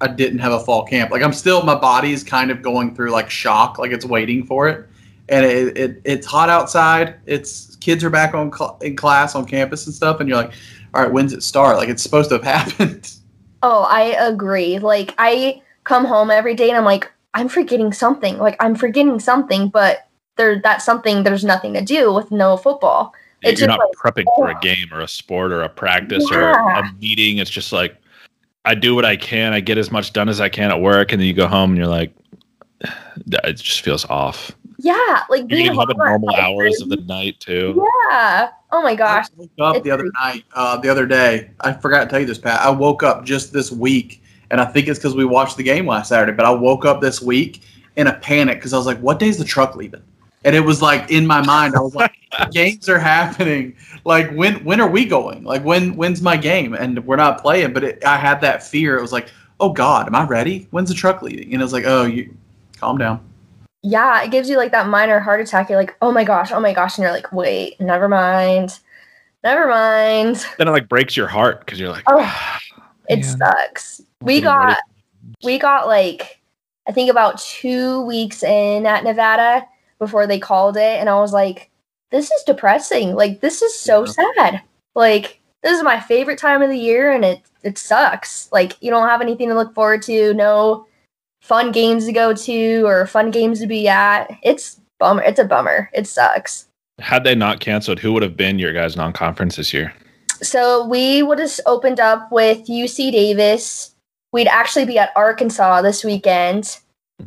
[0.00, 1.10] I didn't have a fall camp.
[1.10, 4.68] Like I'm still, my body's kind of going through like shock, like it's waiting for
[4.68, 4.86] it.
[5.28, 7.16] And it, it it's hot outside.
[7.26, 10.52] It's kids are back on cl- in class on campus and stuff, and you're like,
[10.92, 11.76] all right, when's it start?
[11.76, 13.12] Like it's supposed to have happened.
[13.62, 14.78] Oh, I agree.
[14.78, 18.38] Like I come home every day and I'm like, I'm forgetting something.
[18.38, 23.12] Like I'm forgetting something, but there that's something there's nothing to do with no football.
[23.42, 24.58] You're It's just not like, prepping for a oh.
[24.62, 27.38] game or a sport or a practice or a meeting.
[27.38, 27.96] It's just like
[28.64, 29.52] I do what I can.
[29.52, 31.70] I get as much done as I can at work, and then you go home
[31.70, 32.14] and you're like,
[33.26, 34.52] it just feels off.
[34.78, 37.84] Yeah, like being getting home at home at normal hours of the night too.
[38.10, 38.50] Yeah.
[38.70, 39.26] Oh my gosh.
[39.26, 41.50] I woke up the other night, uh, the other day.
[41.60, 42.60] I forgot to tell you this, Pat.
[42.60, 45.86] I woke up just this week, and I think it's because we watched the game
[45.86, 46.32] last Saturday.
[46.32, 47.62] But I woke up this week
[47.96, 50.02] in a panic because I was like, "What day's the truck leaving?"
[50.44, 52.16] And it was like in my mind, I was like,
[52.52, 53.76] "Games are happening.
[54.04, 55.44] Like when when are we going?
[55.44, 57.72] Like when when's my game?" And we're not playing.
[57.72, 58.96] But it, I had that fear.
[58.96, 59.28] It was like,
[59.60, 60.66] "Oh God, am I ready?
[60.70, 62.34] When's the truck leaving?" And it was like, "Oh, you
[62.78, 63.20] calm down."
[63.82, 65.70] Yeah, it gives you like that minor heart attack.
[65.70, 68.78] You're like, oh my gosh, oh my gosh, and you're like, wait, never mind,
[69.42, 70.44] never mind.
[70.58, 72.58] Then it like breaks your heart because you're like, Oh,
[73.10, 74.00] It sucks.
[74.22, 74.78] We got
[75.42, 76.40] we got like
[76.88, 79.66] I think about two weeks in at Nevada
[79.98, 81.70] before they called it, and I was like,
[82.10, 83.14] this is depressing.
[83.14, 84.62] Like this is so sad.
[84.94, 88.50] Like this is my favorite time of the year, and it it sucks.
[88.52, 90.34] Like you don't have anything to look forward to.
[90.34, 90.86] No
[91.42, 94.30] fun games to go to or fun games to be at.
[94.42, 95.22] It's bummer.
[95.22, 95.90] It's a bummer.
[95.92, 96.66] It sucks.
[96.98, 99.94] had they not canceled, who would have been your guys' non-conference this year?
[100.42, 103.94] So we would have opened up with UC Davis.
[104.32, 106.78] We'd actually be at Arkansas this weekend.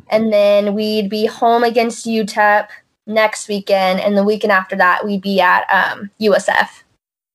[0.10, 2.68] And then we'd be home against UTEP
[3.06, 4.00] next weekend.
[4.00, 6.70] And the weekend after that, we'd be at um, USF.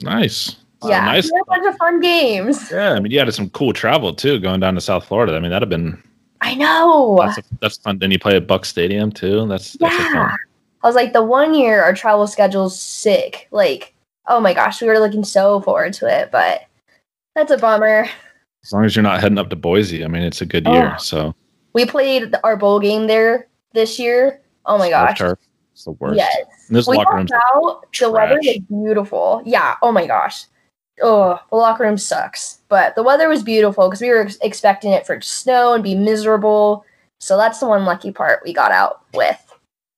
[0.02, 0.56] Nice.
[0.84, 1.04] Yeah.
[1.04, 1.30] nice.
[1.30, 2.70] We had a bunch of fun games.
[2.70, 5.34] Yeah, I mean, you had some cool travel too, going down to South Florida.
[5.36, 6.02] I mean, that'd have been
[6.40, 7.18] I know.
[7.20, 7.98] that's, that's fun.
[7.98, 9.46] Then you play at Buck Stadium too.
[9.48, 10.12] That's that's Yeah.
[10.12, 10.38] fun.
[10.82, 13.48] I was like, the one year our travel schedule's sick.
[13.50, 13.92] Like,
[14.28, 16.30] oh my gosh, we were looking so forward to it.
[16.30, 16.62] But
[17.34, 18.08] that's a bummer.
[18.64, 20.72] As long as you're not heading up to Boise, I mean, it's a good Oh.
[20.72, 20.96] year.
[20.98, 21.34] So
[21.74, 24.40] We played our bowl game there this year.
[24.66, 25.18] Oh my gosh.
[25.18, 25.38] turf,
[25.72, 26.16] it's the worst.
[26.16, 26.36] Yes.
[26.68, 27.86] And those we locker out.
[27.98, 29.42] The weather was beautiful.
[29.44, 29.76] Yeah.
[29.82, 30.44] Oh my gosh.
[31.00, 32.58] Oh, the locker room sucks.
[32.68, 35.94] But the weather was beautiful because we were ex- expecting it for snow and be
[35.94, 36.84] miserable.
[37.20, 39.38] So that's the one lucky part we got out with.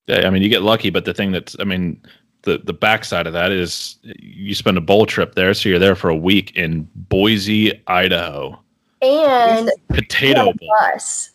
[0.06, 2.00] Yeah, I mean, you get lucky, but the thing that's, I mean,
[2.42, 5.94] the the backside of that is you spend a bowl trip there, so you're there
[5.94, 8.58] for a week in Boise, Idaho.
[9.02, 10.68] And Potato had a Bowl.
[10.92, 11.30] bus.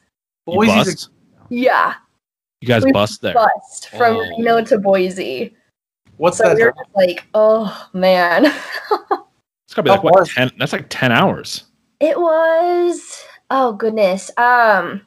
[0.47, 1.09] You Boise's bust?
[1.49, 1.93] Yeah.
[2.61, 3.33] You guys we bust there.
[3.33, 4.19] Bust from Oh.
[4.37, 5.55] Reno to Boise.
[6.17, 6.55] What's So that?
[6.55, 8.45] we were just like, oh man.
[9.67, 10.51] It's gotta be like what ten?
[10.59, 11.63] That's like ten hours.
[11.99, 14.29] It was oh goodness.
[14.37, 15.01] Um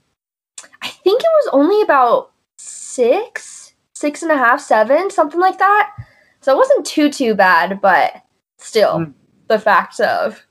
[0.82, 3.57] I think it was only about six,
[3.98, 5.92] six and a half, seven, something like that.
[6.40, 8.22] So it wasn't too too bad, but
[8.58, 9.12] still Mm.
[9.48, 10.44] the fact of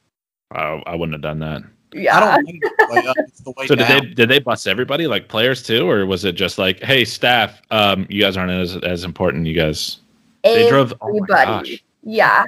[0.52, 1.62] I, I wouldn't have done that.
[1.94, 2.18] Yeah.
[2.18, 3.16] I don't like the way up.
[3.20, 6.26] It's the way So did they did they bust everybody like players too, or was
[6.26, 9.48] it just like, hey staff, um, you guys aren't as as important.
[9.48, 10.00] You guys
[10.44, 10.94] they drove.
[11.02, 11.46] Oh Everybody.
[11.72, 11.84] gosh.
[12.04, 12.44] Yeah.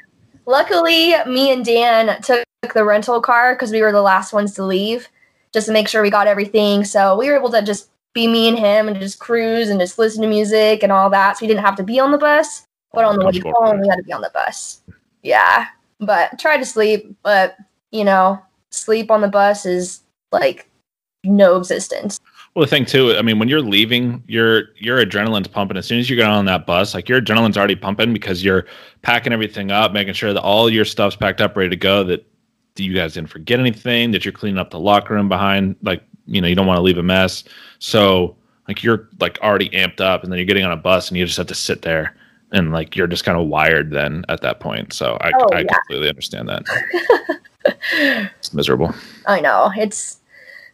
[0.45, 4.63] Luckily, me and Dan took the rental car because we were the last ones to
[4.65, 5.07] leave,
[5.53, 6.83] just to make sure we got everything.
[6.83, 9.99] So we were able to just be me and him and just cruise and just
[9.99, 11.37] listen to music and all that.
[11.37, 13.87] So we didn't have to be on the bus, but on the way home, we
[13.87, 14.81] had to be on the bus.
[15.21, 15.67] Yeah.
[15.99, 17.57] But try to sleep, but
[17.91, 18.41] you know,
[18.71, 20.69] sleep on the bus is like
[21.23, 22.19] no existence.
[22.55, 25.77] Well, the thing too, I mean, when you're leaving, your your adrenaline's pumping.
[25.77, 28.65] As soon as you get on that bus, like your adrenaline's already pumping because you're
[29.01, 32.03] packing everything up, making sure that all your stuff's packed up, ready to go.
[32.03, 32.25] That
[32.75, 34.11] you guys didn't forget anything.
[34.11, 36.81] That you're cleaning up the locker room behind, like you know, you don't want to
[36.81, 37.43] leave a mess.
[37.79, 38.35] So
[38.67, 41.25] like you're like already amped up, and then you're getting on a bus, and you
[41.25, 42.15] just have to sit there,
[42.51, 44.93] and like you're just kind of wired then at that point.
[44.93, 45.73] So I Oh, I yeah.
[45.73, 47.39] completely understand that.
[48.37, 48.93] it's miserable.
[49.27, 50.17] I know it's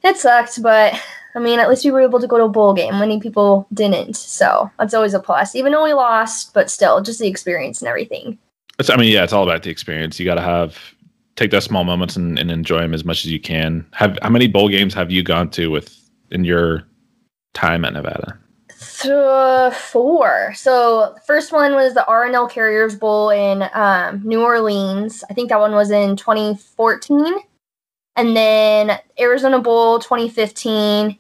[0.03, 0.93] it sucked, but
[1.35, 2.97] I mean, at least we were able to go to a bowl game.
[2.97, 5.55] Many people didn't, so that's always a plus.
[5.55, 8.37] Even though we lost, but still, just the experience and everything.
[8.79, 10.19] It's, I mean, yeah, it's all about the experience.
[10.19, 10.77] You got to have
[11.35, 13.85] take those small moments and, and enjoy them as much as you can.
[13.93, 15.97] Have how many bowl games have you gone to with
[16.31, 16.83] in your
[17.55, 18.37] time at Nevada?
[19.01, 20.53] Th- four.
[20.55, 25.23] So first one was the R+L Carriers Bowl in um, New Orleans.
[25.29, 27.35] I think that one was in 2014.
[28.17, 31.17] And then Arizona Bowl 2015,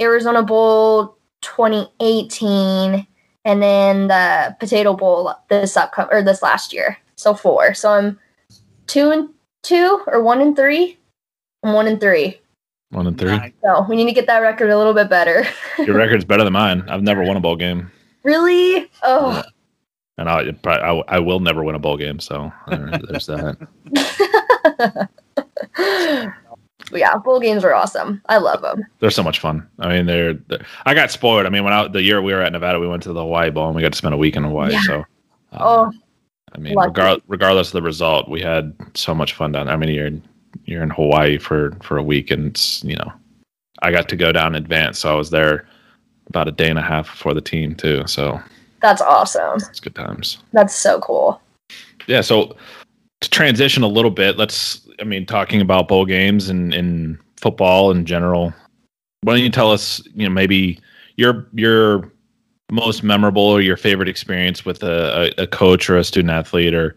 [0.00, 3.06] Arizona Bowl 2018,
[3.44, 6.96] and then the Potato Bowl this upcoming or this last year.
[7.16, 7.74] So four.
[7.74, 8.18] So I'm
[8.86, 9.28] two and
[9.62, 10.98] two or one and three.
[11.62, 12.40] I'm one and three.
[12.90, 13.38] One and three.
[13.62, 15.44] So we need to get that record a little bit better.
[15.78, 16.84] Your record's better than mine.
[16.88, 17.90] I've never won a bowl game,
[18.24, 18.90] really?
[19.02, 19.42] Oh.
[20.18, 22.18] and I, I, I will never win a bowl game.
[22.18, 25.08] So uh, there's that.
[26.92, 28.20] Yeah, bowl games are awesome.
[28.28, 28.84] I love them.
[28.98, 29.68] They're so much fun.
[29.78, 31.46] I mean, they're, they're- I got spoiled.
[31.46, 33.50] I mean, when I, the year we were at Nevada, we went to the Hawaii
[33.50, 34.72] Bowl and we got to spend a week in Hawaii.
[34.72, 34.80] Yeah.
[34.82, 35.04] So, um,
[35.52, 35.92] Oh,
[36.52, 39.74] I mean, regard, regardless of the result, we had so much fun down there.
[39.74, 40.10] I mean, you're
[40.64, 43.12] you're in Hawaii for for a week, and it's you know,
[43.82, 45.66] I got to go down in advance, so I was there
[46.28, 48.06] about a day and a half before the team too.
[48.06, 48.40] So
[48.80, 49.56] that's awesome.
[49.56, 50.38] it's good times.
[50.52, 51.40] That's so cool.
[52.06, 52.20] Yeah.
[52.22, 52.56] So
[53.20, 54.86] to transition a little bit, let's.
[55.00, 58.54] I mean, talking about bowl games and and football in general.
[59.22, 60.78] Why don't you tell us, you know, maybe
[61.16, 62.10] your your
[62.70, 66.74] most memorable or your favorite experience with a, a, a coach or a student athlete,
[66.74, 66.96] or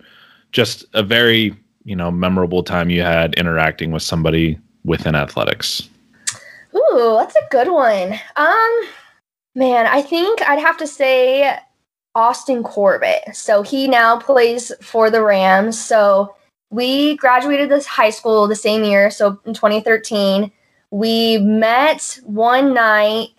[0.52, 5.90] just a very you know memorable time you had interacting with somebody within athletics.
[6.76, 8.20] Ooh, that's a good one.
[8.36, 8.82] Um,
[9.56, 11.58] man, I think I'd have to say
[12.16, 13.36] Austin Corbett.
[13.36, 15.80] So he now plays for the Rams.
[15.80, 16.36] So
[16.70, 19.12] we graduated this high school the same year.
[19.12, 20.52] So in 2013,
[20.92, 23.30] we met one night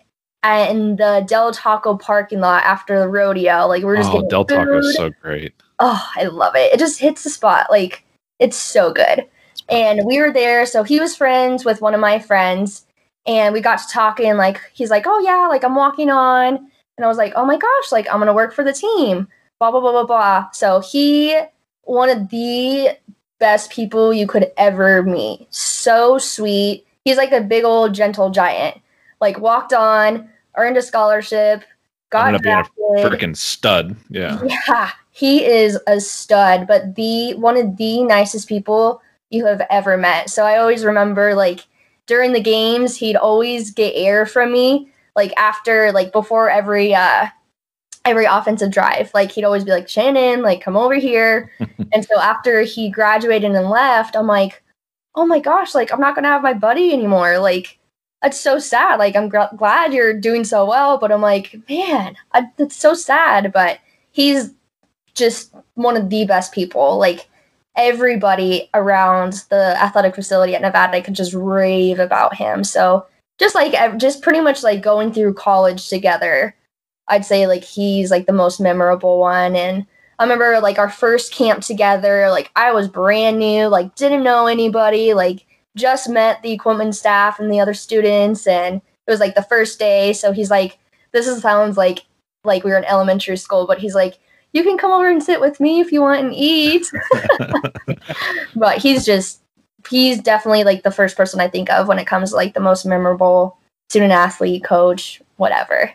[0.43, 3.67] in the Del Taco parking lot after the rodeo.
[3.67, 5.53] Like we we're just Oh, getting Del Taco is so great.
[5.79, 6.73] Oh, I love it.
[6.73, 7.67] It just hits the spot.
[7.69, 8.04] Like
[8.39, 9.25] it's so good.
[9.69, 12.85] And we were there, so he was friends with one of my friends,
[13.25, 14.37] and we got to talking.
[14.37, 17.57] Like he's like, "Oh yeah, like I'm walking on," and I was like, "Oh my
[17.57, 19.27] gosh, like I'm gonna work for the team."
[19.59, 20.51] Blah blah blah blah blah.
[20.51, 21.39] So he
[21.83, 22.97] one of the
[23.39, 25.47] best people you could ever meet.
[25.49, 26.85] So sweet.
[27.03, 28.77] He's like a big old gentle giant.
[29.21, 31.63] Like walked on, earned a scholarship,
[32.09, 33.19] got Ended up being drafted.
[33.19, 33.95] Freaking stud.
[34.09, 34.41] Yeah.
[34.67, 39.97] Yeah, he is a stud, but the one of the nicest people you have ever
[39.97, 40.29] met.
[40.29, 41.65] So I always remember like
[42.07, 47.27] during the games, he'd always get air from me like after like before every uh
[48.03, 49.11] every offensive drive.
[49.13, 51.51] Like he'd always be like, "Shannon, like come over here."
[51.93, 54.63] and so after he graduated and left, I'm like,
[55.15, 57.79] "Oh my gosh, like I'm not going to have my buddy anymore." Like
[58.25, 58.97] that's so sad.
[58.97, 62.95] Like I'm gr- glad you're doing so well, but I'm like, "Man, I, that's so
[62.95, 63.79] sad." But
[64.11, 64.51] he's
[65.13, 66.97] just one of the best people.
[66.97, 67.29] Like
[67.77, 72.63] everybody around the athletic facility at Nevada could just rave about him.
[72.63, 73.05] So
[73.37, 76.55] just like just pretty much like going through college together,
[77.07, 79.55] I'd say like he's like the most memorable one.
[79.55, 79.85] And
[80.17, 82.31] I remember like our first camp together.
[82.31, 85.44] Like I was brand new, like didn't know anybody, like
[85.75, 89.79] just met the equipment staff and the other students, and it was like the first
[89.79, 90.13] day.
[90.13, 90.79] So he's like,
[91.11, 92.05] this is sounds like
[92.43, 94.19] like we were in elementary school, but he's like,
[94.53, 96.85] you can come over and sit with me if you want and eat.
[98.55, 99.41] but he's just
[99.89, 102.59] he's definitely like the first person I think of when it comes to like the
[102.59, 103.57] most memorable
[103.89, 105.91] student athlete, coach, whatever.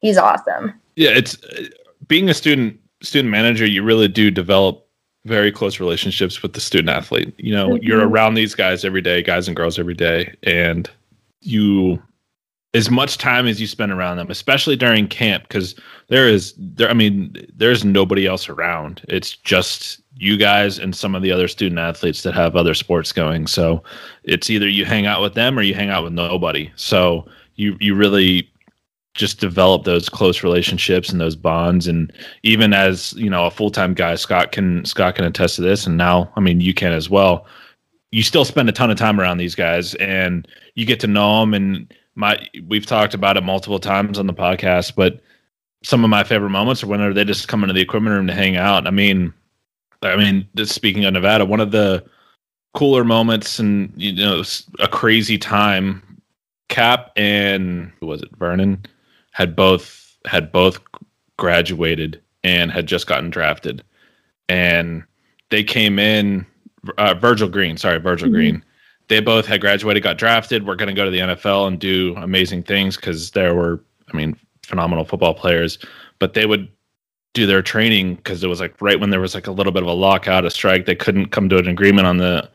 [0.00, 0.74] He's awesome.
[0.96, 1.64] yeah it's uh,
[2.08, 4.83] being a student student manager you really do develop
[5.24, 7.34] very close relationships with the student athlete.
[7.38, 7.84] You know, mm-hmm.
[7.84, 10.88] you're around these guys every day, guys and girls every day, and
[11.40, 12.02] you
[12.74, 15.76] as much time as you spend around them, especially during camp, because
[16.08, 16.90] there is there.
[16.90, 19.02] I mean, there's nobody else around.
[19.08, 23.12] It's just you guys and some of the other student athletes that have other sports
[23.12, 23.46] going.
[23.46, 23.82] So
[24.24, 26.70] it's either you hang out with them or you hang out with nobody.
[26.76, 28.50] So you you really
[29.14, 31.86] just develop those close relationships and those bonds.
[31.86, 35.86] And even as you know a full-time guy scott can scott can attest to this.
[35.86, 37.46] And now i mean you can as well.
[38.10, 41.40] You still spend a ton of time around these guys and you get to know
[41.40, 45.20] them and my we've talked about it multiple times on the podcast but
[45.82, 48.32] some of my favorite moments are whenever they just come into the equipment room to
[48.32, 48.86] hang out.
[48.86, 49.32] I mean
[50.02, 52.04] i mean just speaking of nevada one of the
[52.74, 54.42] cooler moments and you know
[54.80, 56.02] a crazy time
[56.68, 58.30] Kap and who was it?
[58.36, 58.84] Vernon
[59.34, 60.80] had both had both
[61.36, 63.84] graduated and had just gotten drafted,
[64.48, 65.04] and
[65.50, 66.46] they came in.
[66.98, 68.34] Uh, Virgil Green, sorry, Virgil mm-hmm.
[68.34, 68.64] Green.
[69.08, 70.66] They both had graduated, got drafted.
[70.66, 74.16] We're going to go to the NFL and do amazing things because there were, I
[74.16, 75.78] mean, phenomenal football players.
[76.18, 76.68] But they would
[77.32, 79.82] do their training because it was like right when there was like a little bit
[79.82, 80.86] of a lockout, a strike.
[80.86, 82.48] They couldn't come to an agreement on the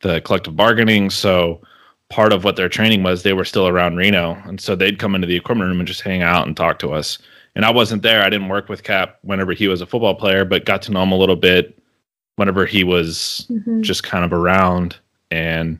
[0.00, 1.60] the collective bargaining, so
[2.08, 4.34] part of what their training was they were still around Reno.
[4.44, 6.92] And so they'd come into the equipment room and just hang out and talk to
[6.92, 7.18] us.
[7.54, 8.22] And I wasn't there.
[8.22, 11.02] I didn't work with Kap whenever he was a football player, but got to know
[11.02, 11.78] him a little bit
[12.36, 13.82] whenever he was mm-hmm.
[13.82, 14.96] just kind of around
[15.30, 15.78] and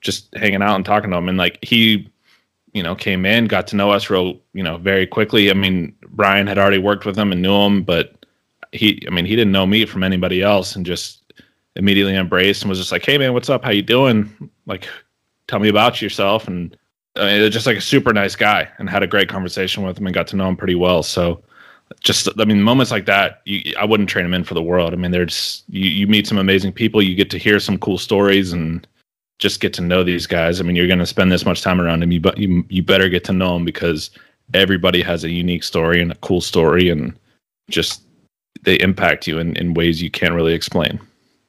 [0.00, 1.28] just hanging out and talking to him.
[1.28, 2.10] And like he,
[2.72, 5.48] you know, came in, got to know us real, you know, very quickly.
[5.50, 8.26] I mean, Brian had already worked with him and knew him, but
[8.72, 11.32] he, I mean, he didn't know me from anybody else and just
[11.76, 13.64] immediately embraced and was just like, Hey man, what's up?
[13.64, 14.50] How you doing?
[14.66, 14.88] Like,
[15.52, 16.48] tell me about yourself.
[16.48, 16.74] And
[17.14, 20.06] I mean, just like a super nice guy and had a great conversation with him
[20.06, 21.02] and got to know him pretty well.
[21.02, 21.42] So
[22.00, 24.94] just i mean moments like that you, i wouldn't train him in for the world.
[24.94, 27.02] I mean there's you, you meet some amazing people.
[27.02, 28.86] You get to hear some cool stories and
[29.38, 30.58] just get to know these guys.
[30.58, 32.82] I mean you're going to spend this much time around them you, but you, you
[32.82, 34.10] better get to know them because
[34.54, 37.14] everybody has a unique story and a cool story and
[37.68, 38.02] just
[38.62, 40.98] they impact you in, in ways you can't really explain.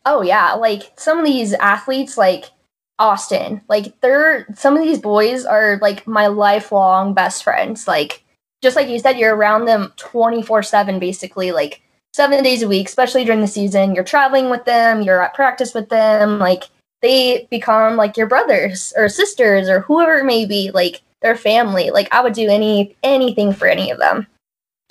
[0.05, 0.51] Oh yeah.
[0.51, 2.51] Like some of these athletes like
[2.99, 3.61] Austin.
[3.67, 7.87] Like they're some of these boys are like my lifelong best friends.
[7.87, 8.23] Like
[8.61, 11.81] just like you said, you're around them 24/7 basically, like
[12.13, 13.95] 7 days a week, especially during the season.
[13.95, 16.65] You're traveling with them, you're at practice with them, like
[17.01, 21.89] they become like your brothers or sisters or whoever it may be, like their family.
[21.89, 24.27] Like I would do any anything for any of them.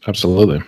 [0.07, 0.61] Absolutely.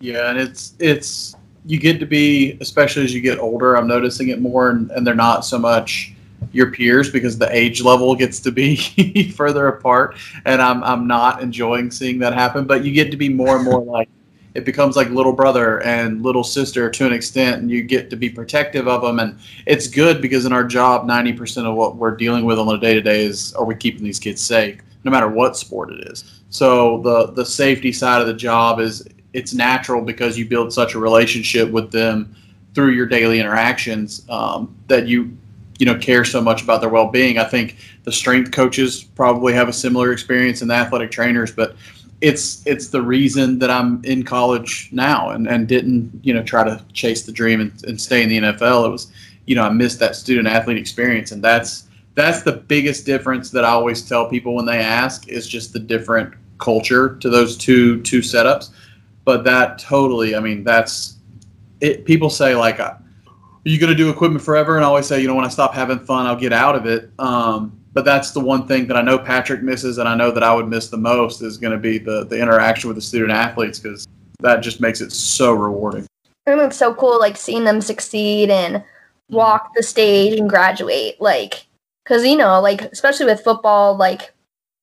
[0.00, 4.28] Yeah, and it's it's you get to be especially as you get older, I'm noticing
[4.28, 6.12] it more and, and they're not so much
[6.52, 11.42] your peers because the age level gets to be further apart and I'm I'm not
[11.42, 14.08] enjoying seeing that happen but you get to be more and more like
[14.54, 18.16] it becomes like little brother and little sister to an extent and you get to
[18.16, 22.16] be protective of them and it's good because in our job 90% of what we're
[22.16, 25.12] dealing with on a day to day is are we keeping these kids safe no
[25.12, 26.42] matter what sport it is.
[26.50, 30.94] So the the safety side of the job is it's natural because you build such
[30.94, 32.34] a relationship with them
[32.74, 35.36] through your daily interactions um, that you
[35.78, 37.38] you know care so much about their well-being.
[37.38, 41.76] I think the strength coaches probably have a similar experience and the athletic trainers, but
[42.20, 46.64] it's it's the reason that I'm in college now and, and didn't you know try
[46.64, 48.86] to chase the dream and, and stay in the NFL.
[48.86, 49.12] It was
[49.46, 53.64] you know I missed that student athlete experience, and that's that's the biggest difference that
[53.64, 58.00] I always tell people when they ask is just the different culture to those two
[58.02, 58.70] two setups.
[59.24, 61.16] But that totally, I mean, that's
[61.80, 62.04] it.
[62.04, 62.80] People say like
[63.66, 64.76] are you going to do equipment forever?
[64.76, 66.86] And I always say, you know, when I stop having fun, I'll get out of
[66.86, 67.10] it.
[67.18, 70.44] Um, but that's the one thing that I know Patrick misses, and I know that
[70.44, 73.32] I would miss the most is going to be the the interaction with the student
[73.32, 74.06] athletes because
[74.40, 76.06] that just makes it so rewarding.
[76.46, 78.84] And it's so cool, like seeing them succeed and
[79.30, 81.66] walk the stage and graduate, like
[82.04, 84.32] because you know, like especially with football, like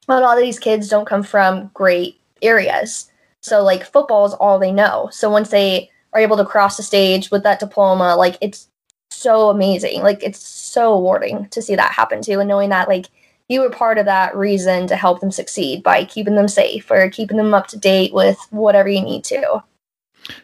[0.09, 3.11] a lot of these kids don't come from great areas,
[3.41, 5.07] so like football is all they know.
[5.11, 8.67] So once they are able to cross the stage with that diploma, like it's
[9.13, 10.01] so amazing.
[10.01, 13.07] Like it's so rewarding to see that happen too, and knowing that like
[13.49, 17.09] you were part of that reason to help them succeed by keeping them safe or
[17.09, 19.63] keeping them up to date with whatever you need to.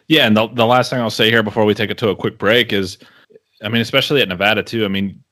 [0.08, 2.16] Yeah, and the the last thing I'll say here before we take it to a
[2.16, 2.98] quick break is,
[3.62, 4.84] I mean, especially at Nevada too.
[4.84, 5.22] I mean,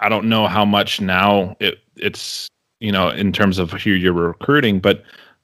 [0.00, 2.48] I don't know how much now it it's
[2.80, 5.02] you know in terms of who you're recruiting, but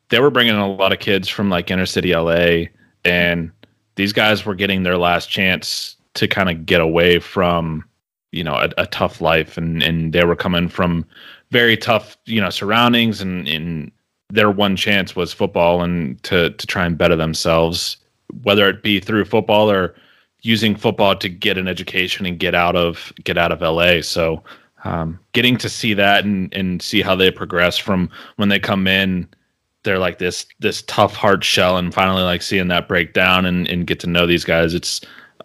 [0.09, 2.67] they were bringing in a lot of kids from like inner city LA,
[3.05, 3.51] and
[3.97, 7.85] these guys were getting their last chance to kind of get away from
[8.33, 9.57] you know a, a, tough life.
[9.57, 11.07] And and they were coming from
[11.51, 13.21] very tough you know surroundings.
[13.21, 13.93] And in
[14.29, 17.99] their one chance was football and to to try and better themselves
[18.43, 19.95] whether it be through football or
[20.43, 24.01] using football to get an education and get out of get out of LA.
[24.03, 24.43] So
[24.85, 28.87] um, getting to see that and and see how they progress from when they come
[28.87, 29.29] in
[29.87, 31.79] they're like this this tough hard shell.
[31.79, 35.01] And finally like seeing that break down and, and get to know these guys it's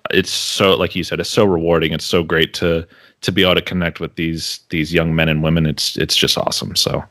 [0.09, 2.87] it's so like you said it's so rewarding it's so great to
[3.21, 6.37] to be able to connect with these these young men and women it's it's just
[6.37, 7.03] awesome so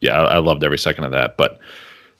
[0.00, 1.58] yeah i, I loved every second of that but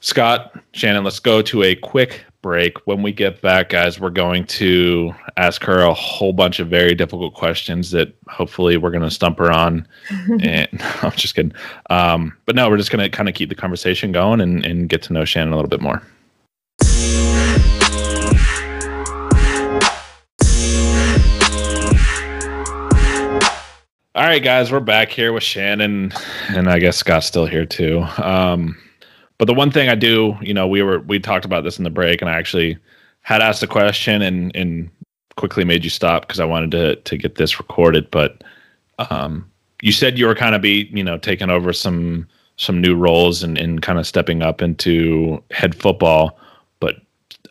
[0.01, 2.79] scott shannon let's go to a quick break.
[2.87, 6.95] When we get back, guys, we're going to ask her a whole bunch of very
[6.95, 9.87] difficult questions that hopefully we're going to stump her on.
[10.41, 10.69] and
[11.03, 11.53] I'm just kidding.
[11.91, 14.89] Um, but no, we're just going to kind of keep the conversation going and, and
[14.89, 16.03] get to know Shannon a little bit more.
[24.19, 26.13] All right, guys, we're back here with Shannon,
[26.49, 28.05] and I guess Scott's still here too.
[28.17, 28.77] Um,
[29.39, 31.85] but the one thing I do, you know, we were we talked about this in
[31.85, 32.79] the break, and I actually
[33.21, 34.91] had asked a question and and
[35.37, 38.11] quickly made you stop because I wanted to to get this recorded.
[38.11, 38.43] But
[39.09, 39.49] um,
[39.83, 43.45] you said you were kind of be you know taking over some some new roles
[43.45, 46.37] and, and kind of stepping up into head football.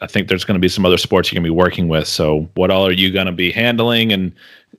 [0.02, 2.08] I think there's going to be some other sports you're going to be working with.
[2.08, 4.12] So what all are you going to be handling?
[4.12, 4.32] And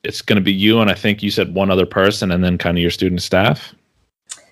[0.05, 2.59] it's going to be you and I think you said one other person, and then
[2.59, 3.75] kind of your student staff.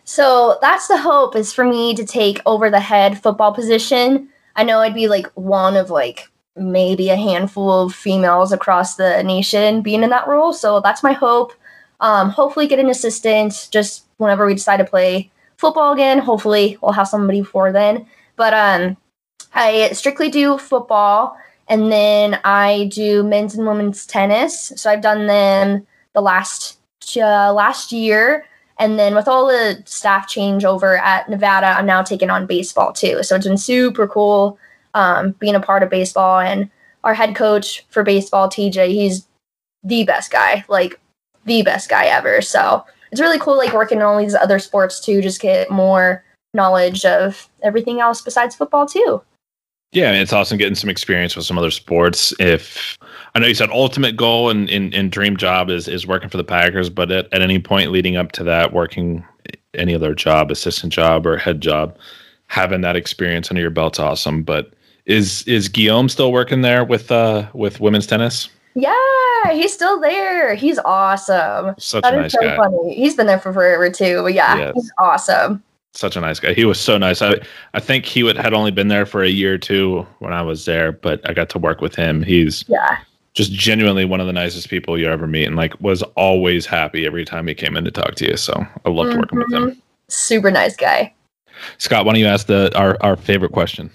[0.05, 4.29] So that's the hope is for me to take over the head football position.
[4.55, 9.23] I know I'd be like one of like maybe a handful of females across the
[9.23, 10.53] nation being in that role.
[10.53, 11.53] So that's my hope.
[12.01, 16.19] Um, hopefully get an assistant just whenever we decide to play football again.
[16.19, 18.07] Hopefully we'll have somebody before then.
[18.37, 18.97] But um,
[19.57, 21.37] I strictly do football
[21.69, 24.73] and then I do men's and women's tennis.
[24.77, 26.79] So I've done them the last
[27.17, 28.45] uh, last year.
[28.79, 33.23] And then with all the staff changeover at Nevada, I'm now taking on baseball too.
[33.23, 34.59] So it's been super cool
[34.95, 36.39] um, being a part of baseball.
[36.39, 36.71] And
[37.03, 39.27] our head coach for baseball, TJ, he's
[39.83, 41.01] the best guy, like
[41.47, 42.43] the best guy ever.
[42.43, 46.23] So it's really cool, like working on all these other sports too, just get more
[46.53, 49.23] knowledge of everything else besides football too.
[49.97, 52.35] Yeah, it's awesome getting some experience with some other sports.
[52.39, 52.99] If
[53.35, 56.37] I know you said ultimate goal and, and, and dream job is, is working for
[56.37, 59.25] the Packers, but at, at any point leading up to that, working
[59.73, 61.97] any other job, assistant job or head job,
[62.49, 64.43] having that experience under your belt's awesome.
[64.43, 64.75] But
[65.07, 68.51] is is Guillaume still working there with uh with women's tennis?
[68.75, 68.93] Yeah,
[69.51, 70.55] he's still there.
[70.57, 71.75] He's awesome.
[71.79, 72.55] Such that a nice so guy.
[72.55, 72.95] Funny.
[72.95, 74.25] He's been there for forever too.
[74.25, 74.75] But yeah, yes.
[74.75, 75.63] he's awesome
[75.97, 76.55] such a nice guy.
[76.55, 77.23] He was so nice.
[77.23, 77.35] I
[77.75, 80.43] I think he would, had only been there for a year or two when I
[80.43, 82.23] was there, but I got to work with him.
[82.23, 82.99] He's yeah,
[83.35, 87.07] just genuinely one of the nicest people you ever meet, and like was always happy
[87.07, 88.37] every time he came in to talk to you.
[88.37, 89.19] So I loved mm-hmm.
[89.19, 89.71] working with him.
[89.71, 89.81] Mm-hmm.
[90.09, 91.13] Super nice guy.
[91.79, 93.91] Scott, why don't you ask the our our favorite question?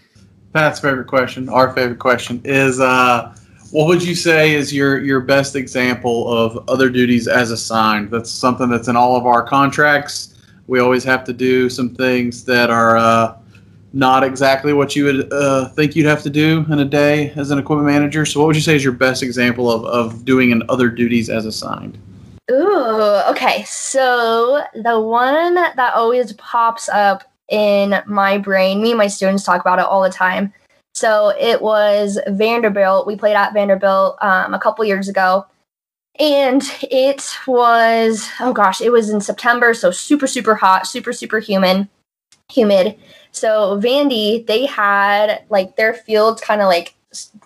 [0.54, 3.34] Pat's favorite question, our favorite question is uh
[3.72, 8.12] what would you say is your your best example of other duties as assigned?
[8.12, 10.32] That's something that's in all of our contracts
[10.68, 13.38] we always have to do some things that are uh,
[13.93, 17.51] not exactly what you would uh, think you'd have to do in a day as
[17.51, 18.26] an equipment manager.
[18.26, 21.30] So, what would you say is your best example of, of doing in other duties
[21.30, 21.97] as assigned?
[22.49, 23.64] Ooh, okay.
[23.64, 29.62] So, the one that always pops up in my brain, me and my students talk
[29.62, 30.53] about it all the time.
[30.93, 33.07] So, it was Vanderbilt.
[33.07, 35.45] We played at Vanderbilt um, a couple years ago
[36.22, 41.39] and it was oh gosh it was in september so super super hot super super
[41.39, 41.89] humid
[42.51, 42.97] humid.
[43.32, 46.93] So vandy they had like their fields kind of like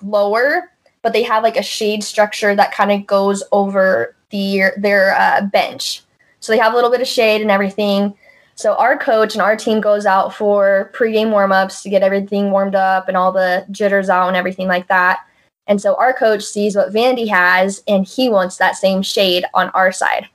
[0.01, 0.71] lower
[1.01, 5.41] but they have like a shade structure that kind of goes over the their uh,
[5.41, 6.01] bench.
[6.39, 8.15] So they have a little bit of shade and everything.
[8.55, 12.73] So our coach and our team goes out for pregame warm-ups to get everything warmed
[12.73, 15.19] up and all the jitters out and everything like that
[15.67, 19.69] and so our coach sees what Vandy has and he wants that same shade on
[19.69, 20.27] our side.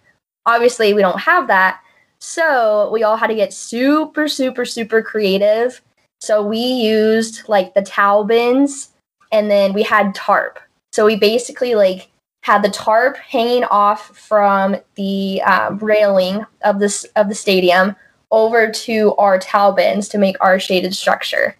[0.46, 1.80] Obviously, we don't have that.
[2.18, 5.80] So we all had to get super, super, super creative.
[6.20, 8.90] So we used like the towel bins
[9.32, 10.58] and then we had tarp.
[10.92, 12.08] So we basically like
[12.42, 17.94] had the tarp hanging off from the um, railing of this of the stadium
[18.32, 21.56] over to our towel bins to make our shaded structure.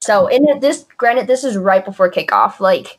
[0.00, 2.60] So in this, granted, this is right before kickoff.
[2.60, 2.98] Like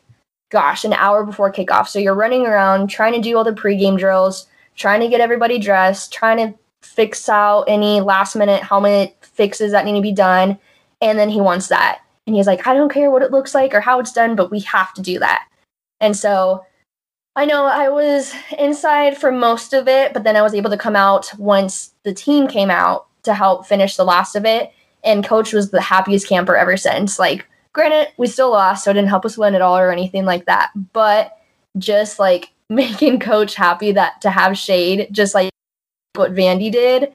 [0.50, 1.88] gosh, an hour before kickoff.
[1.88, 4.46] So you're running around trying to do all the pregame drills,
[4.76, 9.84] trying to get everybody dressed, trying to fix out any last minute helmet fixes that
[9.84, 10.58] need to be done.
[11.00, 12.00] And then he wants that.
[12.26, 14.50] And he's like, I don't care what it looks like or how it's done, but
[14.50, 15.46] we have to do that.
[16.00, 16.64] And so
[17.36, 20.76] I know I was inside for most of it, but then I was able to
[20.76, 24.72] come out once the team came out to help finish the last of it.
[25.04, 27.18] And coach was the happiest camper ever since.
[27.18, 30.24] Like granted, we still lost, so it didn't help us win at all or anything
[30.24, 30.70] like that.
[30.92, 31.36] But
[31.78, 35.50] just like making coach happy that to have shade, just like
[36.14, 37.12] what Vandy did,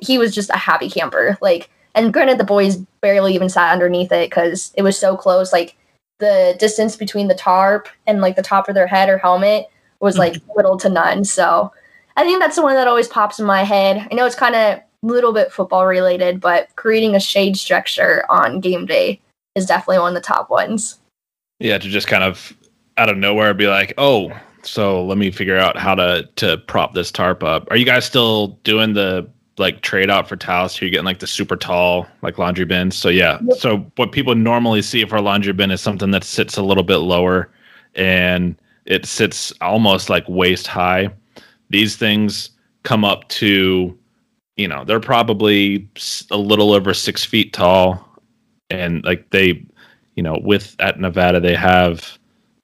[0.00, 1.38] he was just a happy camper.
[1.40, 5.52] Like, and granted, the boys barely even sat underneath it because it was so close.
[5.52, 5.76] Like,
[6.18, 9.68] the distance between the tarp and like the top of their head or helmet
[10.00, 10.52] was like mm-hmm.
[10.56, 11.24] little to none.
[11.24, 11.72] So
[12.16, 14.06] I think that's the one that always pops in my head.
[14.10, 18.24] I know it's kind of a little bit football related, but creating a shade structure
[18.28, 19.20] on game day
[19.54, 20.98] is definitely one of the top ones.
[21.60, 22.52] Yeah, to just kind of
[22.96, 24.32] out of nowhere be like, oh,
[24.62, 27.70] so let me figure out how to to prop this tarp up.
[27.70, 29.28] Are you guys still doing the
[29.58, 30.72] like trade out for towels?
[30.74, 32.96] So you're getting like the super tall like laundry bins.
[32.96, 33.38] So yeah.
[33.44, 33.58] Yep.
[33.58, 36.82] So what people normally see for a laundry bin is something that sits a little
[36.82, 37.50] bit lower
[37.94, 41.08] and it sits almost like waist high.
[41.70, 42.50] These things
[42.82, 43.96] come up to,
[44.56, 45.88] you know, they're probably
[46.30, 48.06] a little over six feet tall,
[48.80, 49.64] and like they,
[50.14, 52.18] you know, with at Nevada they have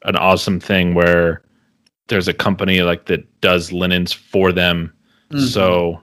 [0.05, 1.43] an awesome thing where
[2.09, 4.93] there's a company like that does linens for them,
[5.31, 5.45] mm-hmm.
[5.45, 6.01] so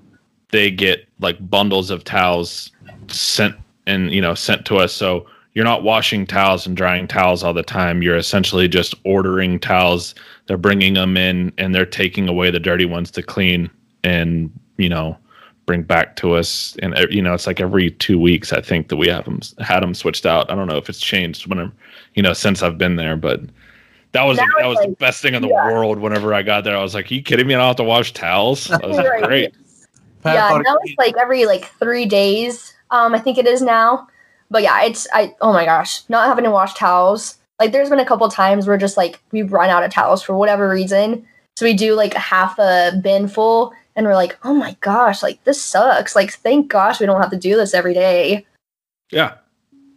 [0.49, 2.71] they get like bundles of towels
[3.07, 3.55] sent
[3.85, 4.93] and you know sent to us.
[4.93, 5.27] So
[5.57, 8.03] you're not washing towels and drying towels all the time.
[8.03, 10.13] You're essentially just ordering towels.
[10.45, 13.67] They're bringing them in and they're taking away the dirty ones to clean
[14.03, 15.17] and, you know,
[15.67, 16.75] bring back to us.
[16.81, 19.81] And, you know, it's like every two weeks, I think that we have them, had
[19.81, 20.49] them switched out.
[20.49, 21.73] I don't know if it's changed when I'm,
[22.15, 23.41] you know, since I've been there, but
[24.13, 25.71] that was, that was like, the best thing in the yeah.
[25.71, 25.99] world.
[25.99, 27.53] Whenever I got there, I was like, are you kidding me?
[27.53, 28.67] I don't have to wash towels.
[28.69, 29.23] That was right.
[29.23, 29.55] great.
[30.25, 32.73] yeah, now it's like every like three days.
[32.89, 34.07] Um, I think it is now
[34.49, 37.37] but yeah, it's I oh my gosh, not having to wash towels.
[37.59, 40.35] Like there's been a couple times where just like we run out of towels for
[40.35, 41.25] whatever reason.
[41.55, 45.43] So we do like half a bin full and we're like, "Oh my gosh, like
[45.43, 46.15] this sucks.
[46.15, 48.45] Like thank gosh we don't have to do this every day."
[49.11, 49.33] Yeah.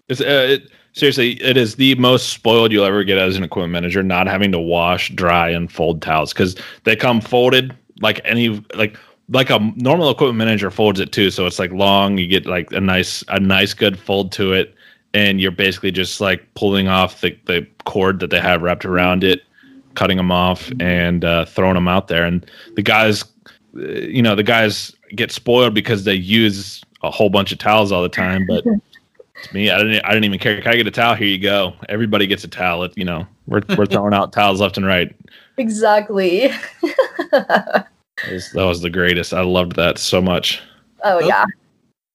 [0.08, 3.72] It's uh, it, seriously, it is the most spoiled you'll ever get as an equipment
[3.72, 8.60] manager not having to wash, dry and fold towels cuz they come folded like any
[8.74, 8.96] like
[9.28, 12.18] like a normal equipment manager folds it too, so it's like long.
[12.18, 14.74] You get like a nice a nice good fold to it,
[15.14, 19.22] and you're basically just like pulling off the the cord that they have wrapped around
[19.22, 19.42] it,
[19.94, 22.24] cutting them off, and uh, throwing them out there.
[22.24, 22.44] And
[22.74, 23.24] the guys,
[23.74, 28.02] you know, the guys get spoiled because they use a whole bunch of towels all
[28.02, 28.64] the time, but.
[29.42, 30.04] to me, I didn't.
[30.04, 30.60] I didn't even care.
[30.60, 31.14] Can I get a towel?
[31.14, 31.72] Here you go.
[31.88, 32.84] Everybody gets a towel.
[32.84, 35.14] It, you know, we're we're throwing out towels left and right.
[35.56, 36.52] Exactly.
[38.24, 39.32] That was, that was the greatest.
[39.32, 40.60] I loved that so much.
[41.04, 41.44] Oh those, yeah.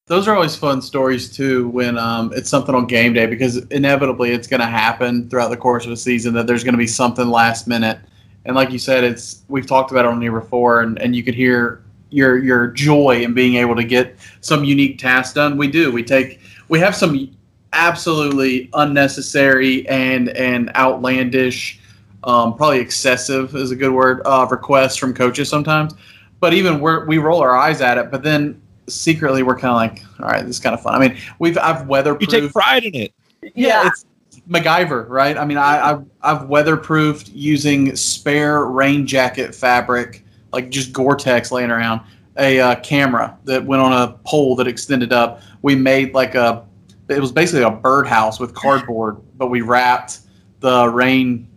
[0.07, 4.31] Those are always fun stories too when um, it's something on game day because inevitably
[4.31, 6.87] it's going to happen throughout the course of a season that there's going to be
[6.87, 7.99] something last minute.
[8.45, 11.23] And like you said, it's we've talked about it on here before, and, and you
[11.23, 15.57] could hear your your joy in being able to get some unique tasks done.
[15.57, 15.91] We do.
[15.91, 16.39] We take
[16.69, 17.35] we have some
[17.73, 21.79] absolutely unnecessary and and outlandish
[22.25, 25.93] um, probably excessive is a good word, uh, requests from coaches sometimes.
[26.39, 29.75] But even we we roll our eyes at it, but then secretly we're kind of
[29.77, 30.95] like, all right, this is kind of fun.
[30.95, 32.21] I mean, we've I've weatherproofed.
[32.21, 33.13] You take pride in it.
[33.41, 33.87] Yeah, yeah.
[33.87, 34.05] it's
[34.49, 35.37] MacGyver, right?
[35.37, 40.23] I mean, I, I've I've weatherproofed using spare rain jacket fabric,
[40.53, 42.01] like just Gore-Tex laying around.
[42.37, 45.41] A uh, camera that went on a pole that extended up.
[45.61, 46.65] We made like a,
[47.07, 50.19] it was basically a birdhouse with cardboard, but we wrapped
[50.59, 51.47] the rain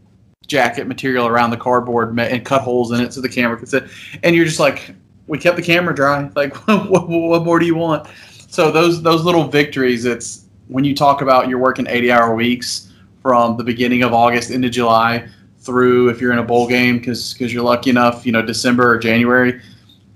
[0.46, 3.84] jacket material around the cardboard and cut holes in it so the camera could sit.
[4.22, 4.94] And you're just like,
[5.26, 6.30] we kept the camera dry.
[6.36, 8.08] Like, what, what more do you want?
[8.48, 10.04] So those those little victories.
[10.04, 12.92] It's when you talk about you're working 80 hour weeks
[13.22, 15.26] from the beginning of August into July
[15.58, 18.90] through if you're in a bowl game because because you're lucky enough, you know, December
[18.90, 19.60] or January,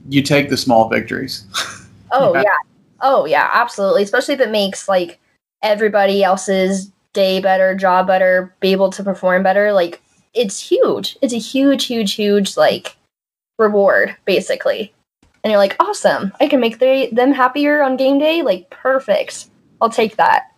[0.09, 1.45] you take the small victories.
[2.15, 2.43] Oh yeah.
[2.43, 2.57] yeah.
[3.01, 4.03] Oh yeah, absolutely.
[4.03, 5.19] Especially if it makes like
[5.63, 9.73] everybody else's day better, job better, be able to perform better.
[9.73, 10.03] Like
[10.35, 11.17] it's huge.
[11.23, 12.97] It's a huge, huge, huge like
[13.59, 14.93] reward, basically.
[15.45, 16.33] And you're like, awesome!
[16.41, 18.43] I can make they, them happier on game day.
[18.43, 19.47] Like, perfect.
[19.83, 20.53] I'll take that.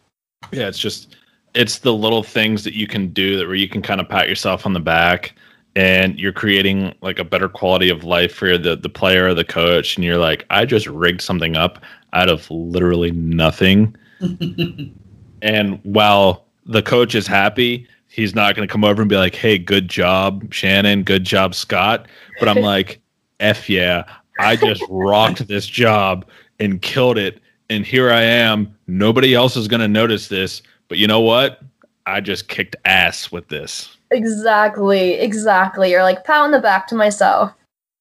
[0.52, 1.16] Yeah, it's just
[1.54, 4.28] it's the little things that you can do that where you can kind of pat
[4.28, 5.34] yourself on the back
[5.74, 9.44] and you're creating like a better quality of life for the the player or the
[9.44, 13.96] coach and you're like I just rigged something up out of literally nothing
[15.42, 19.34] and while the coach is happy he's not going to come over and be like,
[19.34, 21.02] "Hey, good job, Shannon.
[21.02, 22.06] Good job, Scott."
[22.38, 23.00] But I'm like,
[23.40, 24.04] "F yeah,
[24.38, 26.26] I just rocked this job
[26.60, 27.40] and killed it,
[27.70, 28.76] and here I am.
[28.86, 31.60] Nobody else is going to notice this, but you know what?
[32.06, 35.94] I just kicked ass with this." Exactly, exactly.
[35.94, 37.52] Or like pat on the back to myself.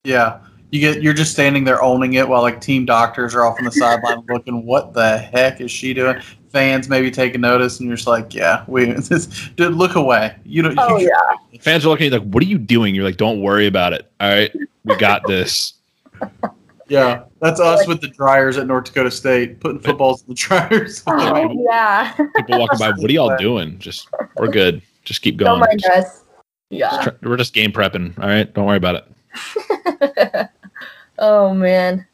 [0.04, 0.40] Yeah,
[0.72, 3.66] you get you're just standing there owning it while like team doctors are off on
[3.66, 6.20] the sideline looking, what the heck is she doing?
[6.50, 10.36] Fans maybe taking notice, and you're just like, yeah, we this, dude, look away.
[10.44, 10.78] You don't.
[10.78, 11.60] Oh you, yeah.
[11.60, 13.94] Fans are looking at you like, "What are you doing?" You're like, "Don't worry about
[13.94, 14.12] it.
[14.20, 14.52] All right,
[14.84, 15.74] we got this."
[16.88, 21.04] yeah, that's us with the dryers at North Dakota State, putting footballs in the dryers.
[21.08, 22.14] Oh, yeah.
[22.14, 24.08] People walking by, "What are y'all doing?" Just
[24.38, 24.82] we're good.
[25.04, 25.60] Just keep going.
[25.60, 25.80] Don't going.
[25.82, 26.24] mind us.
[26.70, 26.90] Yeah.
[26.90, 28.18] Just try- we're just game prepping.
[28.20, 30.50] All right, don't worry about it.
[31.20, 32.06] oh man.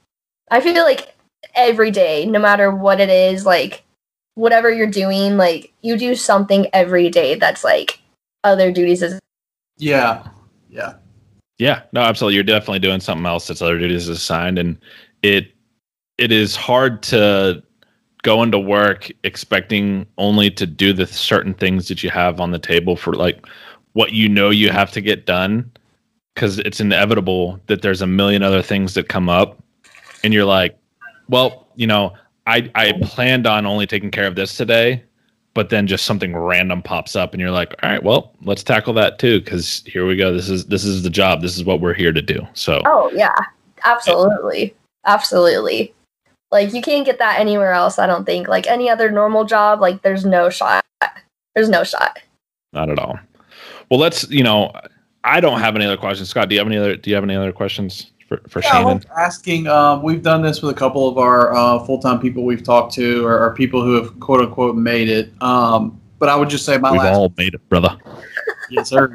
[0.52, 1.16] I feel like
[1.56, 3.84] every day, no matter what it is, like
[4.36, 8.00] whatever you're doing, like you do something every day that's like
[8.44, 9.20] other duties is
[9.78, 10.28] yeah,
[10.70, 10.96] yeah,
[11.60, 12.36] Yeah, no, absolutely.
[12.36, 14.80] You're definitely doing something else that's other duties assigned, and
[15.22, 15.54] it
[16.18, 17.62] it is hard to
[18.24, 22.60] go into work expecting only to do the certain things that you have on the
[22.60, 23.46] table for like
[23.94, 25.70] what you know you have to get done
[26.36, 29.64] because it's inevitable that there's a million other things that come up
[30.24, 30.78] and you're like
[31.30, 32.14] well you know
[32.46, 35.02] i i planned on only taking care of this today
[35.60, 38.94] but then just something random pops up and you're like all right well let's tackle
[38.94, 41.82] that too because here we go this is this is the job this is what
[41.82, 43.36] we're here to do so Oh yeah.
[43.84, 44.74] Absolutely.
[45.06, 45.94] Absolutely.
[46.50, 48.48] Like you can't get that anywhere else, I don't think.
[48.48, 50.86] Like any other normal job, like there's no shot.
[51.56, 52.20] There's no shot.
[52.72, 53.20] not at all
[53.92, 54.72] well let's you know
[55.26, 57.24] i don't have any other questions scott do you have any other do you have
[57.26, 59.68] any other questions for, for Yeah, shannon asking.
[59.68, 63.26] Um, we've done this with a couple of our uh, full-time people we've talked to,
[63.26, 65.34] or, or people who have quote unquote made it.
[65.42, 67.98] Um, but I would just say my we've last all made it brother
[68.70, 69.12] yes, sir.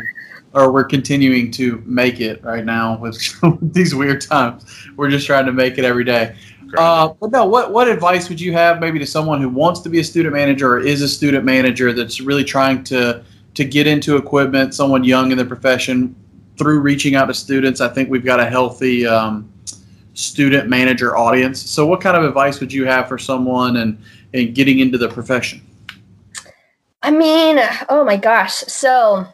[0.52, 3.18] or we're continuing to make it right now with
[3.72, 4.64] these weird times.
[4.96, 6.34] We're just trying to make it every day.
[6.76, 9.88] Uh, but no, what what advice would you have maybe to someone who wants to
[9.88, 13.22] be a student manager or is a student manager that's really trying to
[13.54, 14.74] to get into equipment?
[14.74, 16.16] Someone young in the profession
[16.56, 17.80] through reaching out to students.
[17.80, 19.50] I think we've got a healthy um,
[20.14, 21.60] student manager audience.
[21.60, 23.98] So, what kind of advice would you have for someone and
[24.32, 25.62] and getting into the profession?
[27.04, 28.54] I mean, oh my gosh.
[28.54, 29.26] So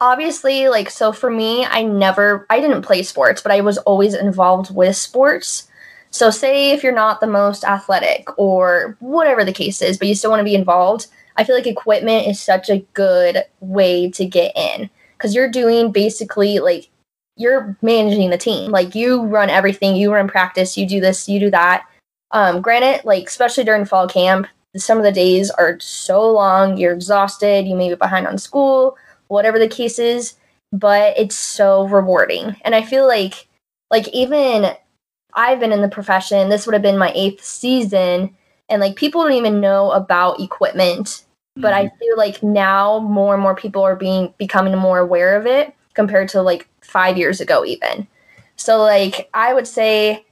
[0.00, 4.12] obviously, like, so for me, I never, I didn't play sports, but I was always
[4.12, 5.68] involved with sports.
[6.10, 10.16] So, say if you're not the most athletic or whatever the case is, but you
[10.16, 14.24] still want to be involved, I feel like equipment is such a good way to
[14.24, 16.88] get in because you're doing basically like
[17.36, 18.70] you're managing the team.
[18.70, 21.86] Like, you run everything, you run practice, you do this, you do that.
[22.32, 24.46] Um, granted, like, especially during fall camp,
[24.76, 28.96] some of the days are so long, you're exhausted, you may be behind on school,
[29.28, 30.34] whatever the case is,
[30.72, 32.56] but it's so rewarding.
[32.62, 33.46] And I feel like
[33.90, 34.72] like even
[35.34, 38.34] I've been in the profession, this would have been my 8th season
[38.68, 41.24] and like people don't even know about equipment,
[41.56, 45.46] but I feel like now more and more people are being becoming more aware of
[45.46, 48.06] it compared to like 5 years ago even.
[48.56, 50.24] So like I would say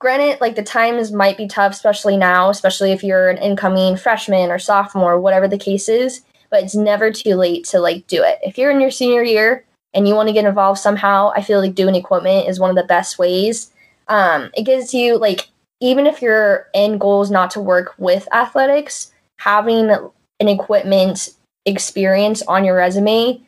[0.00, 4.50] granted like the times might be tough especially now especially if you're an incoming freshman
[4.50, 8.38] or sophomore whatever the case is but it's never too late to like do it.
[8.42, 9.64] If you're in your senior year
[9.94, 12.76] and you want to get involved somehow i feel like doing equipment is one of
[12.76, 13.70] the best ways.
[14.08, 15.48] Um, it gives you like
[15.80, 19.90] even if your end goal is not to work with athletics having
[20.40, 21.30] an equipment
[21.64, 23.40] experience on your resume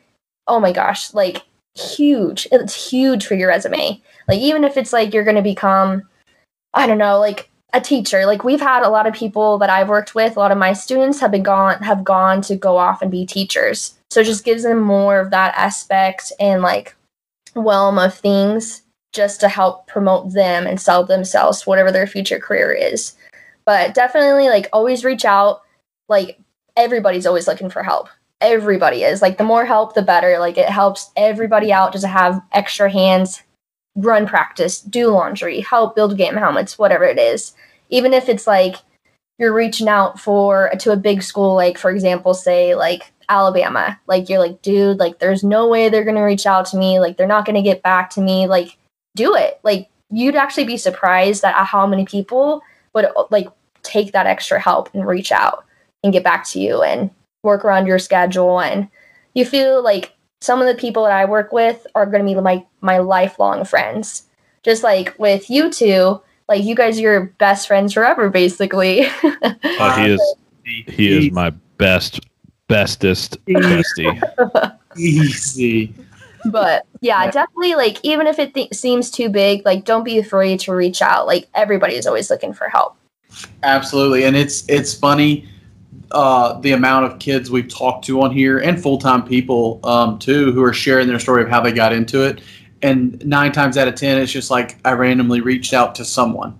[0.47, 1.43] oh my gosh like
[1.75, 6.03] huge it's huge for your resume like even if it's like you're going to become
[6.73, 8.25] I don't know, like a teacher.
[8.25, 10.73] Like we've had a lot of people that I've worked with, a lot of my
[10.73, 13.95] students have been gone have gone to go off and be teachers.
[14.11, 16.95] So it just gives them more of that aspect and like
[17.55, 18.83] realm of things
[19.13, 23.15] just to help promote them and sell themselves whatever their future career is.
[23.65, 25.61] But definitely like always reach out.
[26.07, 26.39] Like
[26.79, 28.09] everybody's always looking for help.
[28.41, 29.21] Everybody is.
[29.21, 30.39] Like the more help the better.
[30.39, 33.43] Like it helps everybody out just to have extra hands
[33.95, 37.53] run practice, do laundry, help build game helmets, whatever it is.
[37.89, 38.75] Even if it's like
[39.37, 44.29] you're reaching out for to a big school, like for example, say like Alabama, like
[44.29, 47.27] you're like, dude, like there's no way they're gonna reach out to me, like they're
[47.27, 48.77] not gonna get back to me, like
[49.15, 49.59] do it.
[49.63, 52.61] Like you'd actually be surprised at how many people
[52.93, 53.49] would like
[53.83, 55.65] take that extra help and reach out
[56.03, 57.09] and get back to you and
[57.43, 58.89] work around your schedule and
[59.33, 62.39] you feel like some of the people that I work with are going to be
[62.39, 64.23] my my lifelong friends.
[64.63, 69.07] Just like with you two, like you guys are your best friends forever, basically.
[69.79, 70.35] Uh, he is
[70.65, 72.19] he is my best
[72.67, 75.93] bestest bestie easy.
[76.51, 77.31] but yeah, Yeah.
[77.31, 77.75] definitely.
[77.75, 81.27] Like even if it th- seems too big, like don't be afraid to reach out.
[81.27, 82.97] Like everybody is always looking for help.
[83.63, 85.47] Absolutely, and it's it's funny
[86.11, 90.17] uh, the amount of kids we've talked to on here and full time people um,
[90.19, 92.41] too who are sharing their story of how they got into it,
[92.81, 96.57] and nine times out of ten, it's just like I randomly reached out to someone.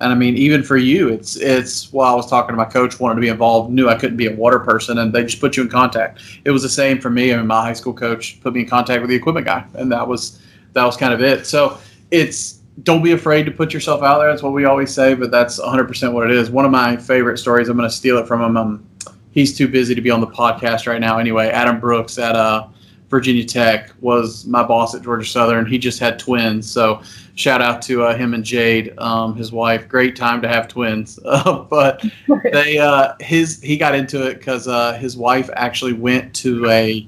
[0.00, 1.92] And I mean, even for you, it's it's.
[1.92, 4.26] While I was talking to my coach, wanted to be involved, knew I couldn't be
[4.26, 6.20] a water person, and they just put you in contact.
[6.44, 7.34] It was the same for me.
[7.34, 9.92] I mean, my high school coach put me in contact with the equipment guy, and
[9.92, 10.40] that was
[10.72, 11.46] that was kind of it.
[11.46, 11.78] So
[12.10, 14.30] it's don't be afraid to put yourself out there.
[14.30, 16.50] That's what we always say, but that's 100% what it is.
[16.50, 17.68] One of my favorite stories.
[17.68, 18.56] I'm going to steal it from him.
[18.56, 18.89] Um,
[19.32, 21.18] he's too busy to be on the podcast right now.
[21.18, 22.68] Anyway, Adam Brooks at uh,
[23.08, 25.66] Virginia Tech was my boss at Georgia Southern.
[25.66, 27.02] He just had twins, so
[27.34, 29.88] shout out to uh, him and Jade, um, his wife.
[29.88, 32.04] Great time to have twins, uh, but
[32.52, 37.06] they uh, his he got into it because uh, his wife actually went to a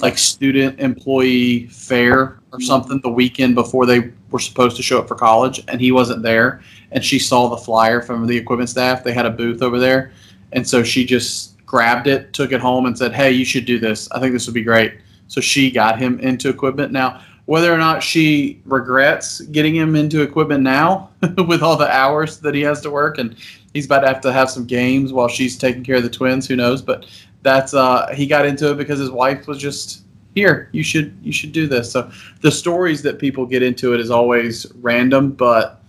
[0.00, 5.06] like student employee fair or something the weekend before they were supposed to show up
[5.06, 6.62] for college, and he wasn't there.
[6.90, 9.04] And she saw the flyer from the equipment staff.
[9.04, 10.12] They had a booth over there,
[10.52, 13.78] and so she just grabbed it, took it home, and said, "Hey, you should do
[13.78, 14.08] this.
[14.12, 14.94] I think this would be great."
[15.28, 16.92] So she got him into equipment.
[16.92, 21.10] Now, whether or not she regrets getting him into equipment now
[21.46, 23.36] with all the hours that he has to work and
[23.74, 26.46] he's about to have to have some games while she's taking care of the twins,
[26.46, 26.80] who knows?
[26.80, 27.06] But
[27.42, 30.04] that's uh he got into it because his wife was just
[30.34, 31.92] here, you should you should do this.
[31.92, 32.10] So
[32.40, 35.82] the stories that people get into it is always random, but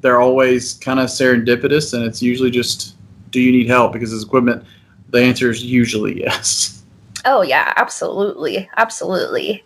[0.00, 2.96] they're always kind of serendipitous and it's usually just
[3.30, 4.64] do you need help because his equipment
[5.14, 6.82] the answer is usually yes.
[7.24, 9.64] Oh yeah, absolutely, absolutely.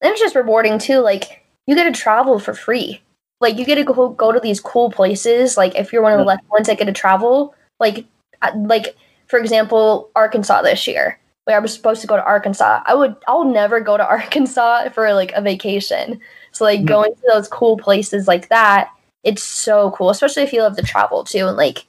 [0.00, 1.00] And it's just rewarding too.
[1.00, 3.02] Like you get to travel for free.
[3.40, 5.56] Like you get to go go to these cool places.
[5.56, 8.06] Like if you're one of the lucky ones that get to travel, like
[8.42, 11.18] uh, like for example, Arkansas this year.
[11.48, 12.82] Like I was supposed to go to Arkansas.
[12.86, 16.20] I would I'll never go to Arkansas for like a vacation.
[16.52, 16.88] So like mm-hmm.
[16.88, 18.88] going to those cool places like that,
[19.24, 21.84] it's so cool, especially if you love to travel too and like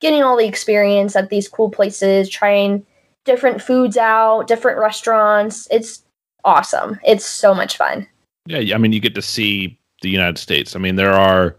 [0.00, 2.84] getting all the experience at these cool places, trying
[3.24, 5.68] different foods out, different restaurants.
[5.70, 6.02] It's
[6.44, 6.98] awesome.
[7.06, 8.06] It's so much fun.
[8.46, 10.74] Yeah, I mean, you get to see the United States.
[10.74, 11.56] I mean, there are,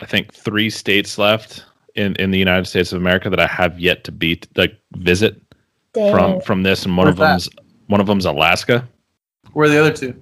[0.00, 1.64] I think, three states left
[1.94, 5.40] in in the United States of America that I have yet to be like visit
[5.94, 6.12] Dang.
[6.12, 7.64] from from this, and one Where's of them's that?
[7.86, 8.86] one of them's Alaska.
[9.52, 10.14] Where are the other two?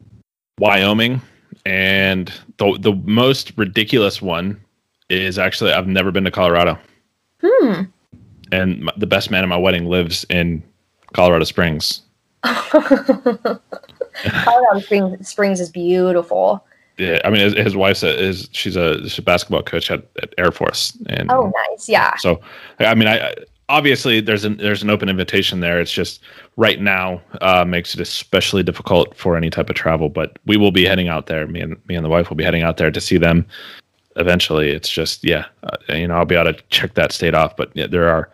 [0.59, 1.21] Wyoming,
[1.65, 4.61] and the the most ridiculous one
[5.09, 6.79] is actually I've never been to Colorado.
[7.45, 7.82] Hmm.
[8.53, 10.62] And my, the best man at my wedding lives in
[11.12, 12.03] Colorado Springs.
[12.42, 13.61] Colorado
[14.80, 16.64] Springs, Springs is beautiful.
[16.99, 20.07] Yeah, I mean, his, his wife's a, is she's a, she's a basketball coach at,
[20.22, 22.14] at Air Force, and oh, nice, yeah.
[22.16, 22.40] So,
[22.78, 23.34] I mean, I
[23.68, 25.80] obviously there's an there's an open invitation there.
[25.80, 26.20] It's just
[26.57, 30.09] right now uh, makes it especially difficult for any type of travel.
[30.09, 31.47] But we will be heading out there.
[31.47, 33.47] Me and me and the wife will be heading out there to see them.
[34.17, 37.57] Eventually, it's just yeah, uh, you know, I'll be able to check that state off.
[37.57, 38.31] But yeah, there are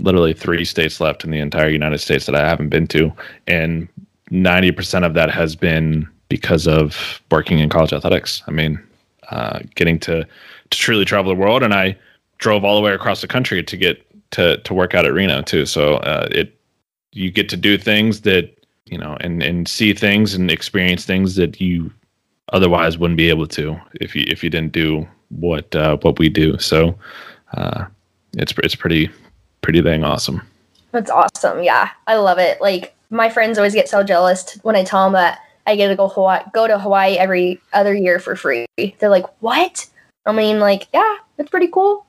[0.00, 3.12] literally three states left in the entire United States that I haven't been to,
[3.46, 3.88] and
[4.30, 8.42] ninety percent of that has been because of working in college athletics.
[8.46, 8.80] I mean,
[9.30, 11.96] uh, getting to to truly travel the world, and I
[12.38, 15.42] drove all the way across the country to get to to work out at Reno
[15.42, 15.66] too.
[15.66, 16.54] So uh, it
[17.12, 18.54] you get to do things that
[18.86, 21.92] you know and and see things and experience things that you
[22.52, 26.28] otherwise wouldn't be able to if you if you didn't do what uh, what we
[26.28, 26.58] do.
[26.58, 26.96] So
[27.54, 27.86] uh,
[28.34, 29.10] it's it's pretty
[29.62, 30.42] pretty dang awesome.
[30.92, 31.62] That's awesome.
[31.62, 32.60] Yeah, I love it.
[32.60, 35.96] Like my friends always get so jealous when I tell them that I get to
[35.96, 38.66] go Hawaii, go to Hawaii every other year for free.
[38.76, 39.86] They're like, "What?"
[40.24, 42.06] I mean, like, yeah, it's pretty cool.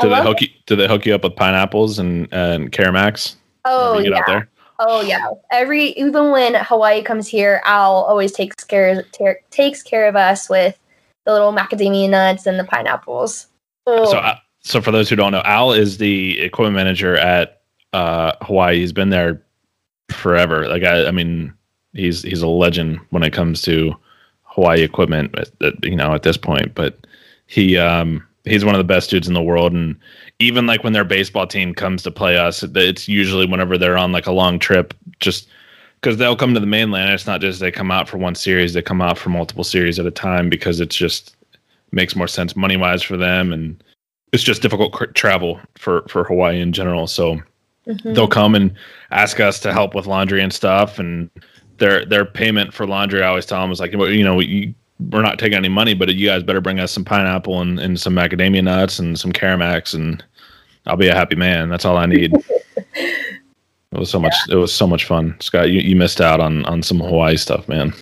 [0.00, 0.48] Do they hook you?
[0.66, 3.36] Do they hook you up with pineapples and and Caramacs?
[3.64, 4.42] Oh yeah.
[4.86, 5.30] Oh yeah.
[5.50, 10.50] Every even when Hawaii comes here, Al always takes care ter- takes care of us
[10.50, 10.78] with
[11.24, 13.46] the little macadamia nuts and the pineapples.
[13.86, 14.10] Oh.
[14.10, 17.62] So uh, so for those who don't know, Al is the equipment manager at
[17.94, 18.80] uh, Hawaii.
[18.80, 19.42] He's been there
[20.10, 20.68] forever.
[20.68, 21.54] Like I, I mean,
[21.94, 23.94] he's he's a legend when it comes to
[24.42, 25.34] Hawaii equipment.
[25.62, 27.06] At, you know, at this point, but
[27.46, 29.72] he um, he's one of the best dudes in the world.
[29.72, 29.96] And
[30.38, 34.12] even like when their baseball team comes to play us, it's usually whenever they're on
[34.12, 35.48] like a long trip, just
[36.00, 37.12] because they'll come to the mainland.
[37.12, 39.98] It's not just they come out for one series; they come out for multiple series
[39.98, 41.36] at a time because it's just
[41.92, 43.80] makes more sense money wise for them and
[44.34, 47.06] it's just difficult travel for for Hawaii in general.
[47.06, 47.40] So
[47.86, 48.14] mm-hmm.
[48.14, 48.74] they'll come and
[49.12, 51.30] ask us to help with laundry and stuff, and
[51.78, 53.22] their their payment for laundry.
[53.22, 56.12] I always tell them is like, you know, you, we're not taking any money, but
[56.14, 59.94] you guys better bring us some pineapple and, and some macadamia nuts and some Caramacs,
[59.94, 60.24] and
[60.86, 61.68] I'll be a happy man.
[61.68, 62.32] That's all I need.
[62.94, 63.28] it
[63.92, 64.34] was so much.
[64.48, 65.70] It was so much fun, Scott.
[65.70, 67.92] You, you missed out on on some Hawaii stuff, man.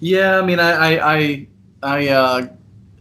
[0.00, 1.46] Yeah, I mean, I I I,
[1.82, 2.48] I uh,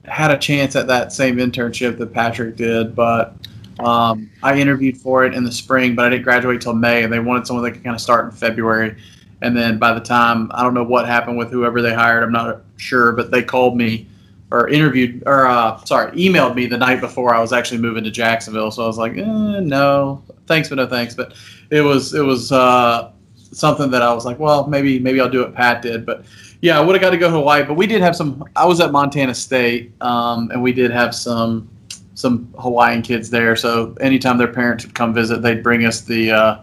[0.06, 3.36] had a chance at that same internship that Patrick did, but
[3.80, 7.12] um, I interviewed for it in the spring, but I didn't graduate till May, and
[7.12, 8.98] they wanted someone that could kind of start in February.
[9.42, 12.32] And then by the time I don't know what happened with whoever they hired, I'm
[12.32, 14.08] not sure, but they called me
[14.52, 18.12] or interviewed or uh, sorry, emailed me the night before I was actually moving to
[18.12, 18.70] Jacksonville.
[18.72, 21.16] So I was like, eh, no, thanks, but no thanks.
[21.16, 21.34] But
[21.70, 25.40] it was it was uh, something that I was like, well, maybe maybe I'll do
[25.40, 26.06] what Pat did.
[26.06, 26.26] But
[26.62, 27.64] yeah, I would have got to go to Hawaii.
[27.64, 28.44] But we did have some.
[28.56, 31.70] I was at Montana State, um, and we did have some
[32.14, 33.56] some Hawaiian kids there.
[33.56, 36.62] So anytime their parents would come visit, they'd bring us the uh,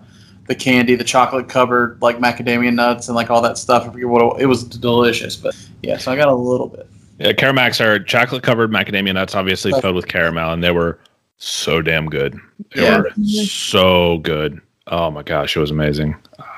[0.49, 3.87] the candy, the chocolate covered like macadamia nuts and like all that stuff.
[3.87, 5.99] I forget what it, it was delicious, but yeah.
[5.99, 6.89] So I got a little bit.
[7.19, 10.99] Yeah, Caramacs are chocolate covered macadamia nuts, obviously filled with caramel, and they were
[11.37, 12.39] so damn good.
[12.75, 12.99] They Yeah.
[13.01, 14.61] were so good.
[14.87, 16.17] Oh my gosh, it was amazing.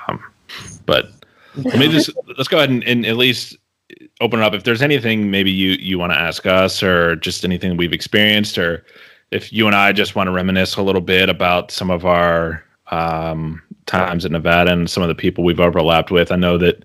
[0.08, 0.22] Um,
[0.86, 1.10] but
[1.56, 3.56] let me just let's go ahead and, and at least
[4.20, 4.54] open it up.
[4.54, 8.56] If there's anything maybe you you want to ask us, or just anything we've experienced,
[8.56, 8.84] or
[9.32, 12.62] if you and I just want to reminisce a little bit about some of our
[12.92, 16.30] um, times at Nevada and some of the people we've overlapped with.
[16.30, 16.84] I know that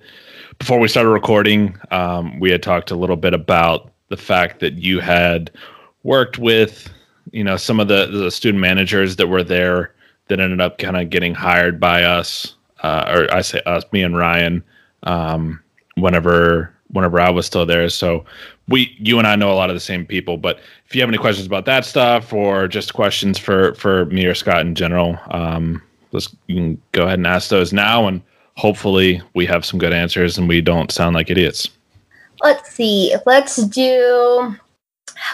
[0.58, 4.80] before we started recording, um, we had talked a little bit about the fact that
[4.80, 5.51] you had
[6.03, 6.89] worked with,
[7.32, 9.93] you know, some of the, the student managers that were there
[10.28, 14.01] that ended up kind of getting hired by us, uh, or I say us, me
[14.01, 14.64] and Ryan,
[15.03, 15.62] um,
[15.95, 17.89] whenever whenever I was still there.
[17.89, 18.24] So
[18.70, 20.38] we, you and I know a lot of the same people.
[20.38, 24.26] But if you have any questions about that stuff, or just questions for for me
[24.26, 25.82] or Scott in general, um,
[26.16, 28.22] let's you can go ahead and ask those now and
[28.57, 31.70] hopefully we have some good answers and we don't sound like idiots.
[32.41, 33.16] Let's see.
[33.26, 34.55] Let's do.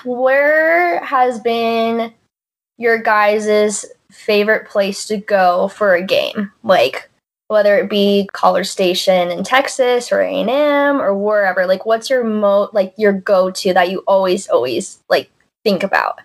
[0.03, 2.13] Where has been
[2.77, 6.51] your guys' favorite place to go for a game?
[6.63, 7.09] Like
[7.51, 11.65] whether it be College Station in Texas or A and M or wherever.
[11.65, 15.29] Like, what's your mo like your go to that you always always like
[15.65, 16.21] think about?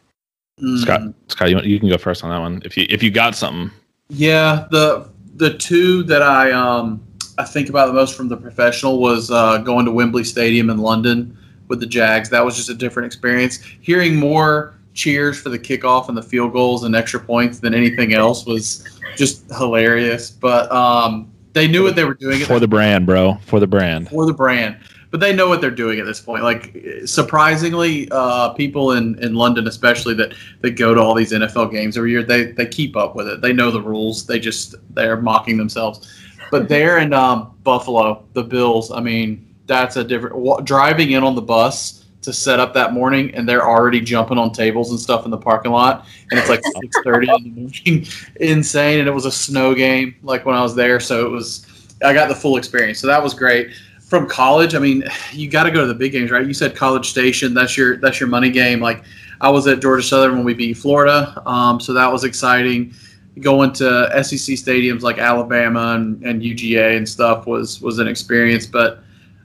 [0.60, 0.78] Mm.
[0.78, 3.34] Scott, Scott, you, you can go first on that one if you if you got
[3.34, 3.72] something.
[4.08, 7.02] Yeah, the the two that I um
[7.38, 10.78] I think about the most from the professional was uh, going to Wembley Stadium in
[10.78, 11.36] London
[11.68, 12.30] with the Jags.
[12.30, 13.62] That was just a different experience.
[13.80, 18.14] Hearing more cheers for the kickoff and the field goals and extra points than anything
[18.14, 20.30] else was just hilarious.
[20.30, 23.34] But um, they knew what they were doing For the brand, bro.
[23.44, 24.08] For the brand.
[24.08, 24.78] for the brand.
[25.10, 26.42] But they know what they're doing at this point.
[26.42, 31.70] Like surprisingly, uh, people in, in London, especially that, that go to all these NFL
[31.70, 33.40] games every year, they, they keep up with it.
[33.40, 34.26] They know the rules.
[34.26, 36.12] They just they're mocking themselves.
[36.50, 38.90] But there in um, Buffalo, the Bills.
[38.90, 40.36] I mean, that's a different.
[40.36, 44.38] wa- Driving in on the bus to set up that morning, and they're already jumping
[44.38, 47.60] on tables and stuff in the parking lot, and it's like six thirty in the
[47.60, 48.06] morning.
[48.40, 51.66] Insane, and it was a snow game like when I was there, so it was.
[52.04, 53.70] I got the full experience, so that was great
[54.06, 56.46] from college, I mean, you got to go to the big games, right?
[56.46, 57.52] You said College Station.
[57.52, 58.80] That's your that's your money game.
[58.80, 59.02] Like
[59.40, 62.94] I was at Georgia Southern when we beat Florida, um, so that was exciting.
[63.40, 68.64] Going to SEC stadiums like Alabama and, and UGA and stuff was was an experience.
[68.64, 69.00] But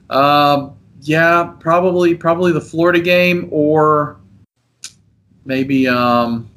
[0.08, 4.20] um, yeah, probably probably the Florida game or
[5.44, 6.48] maybe um,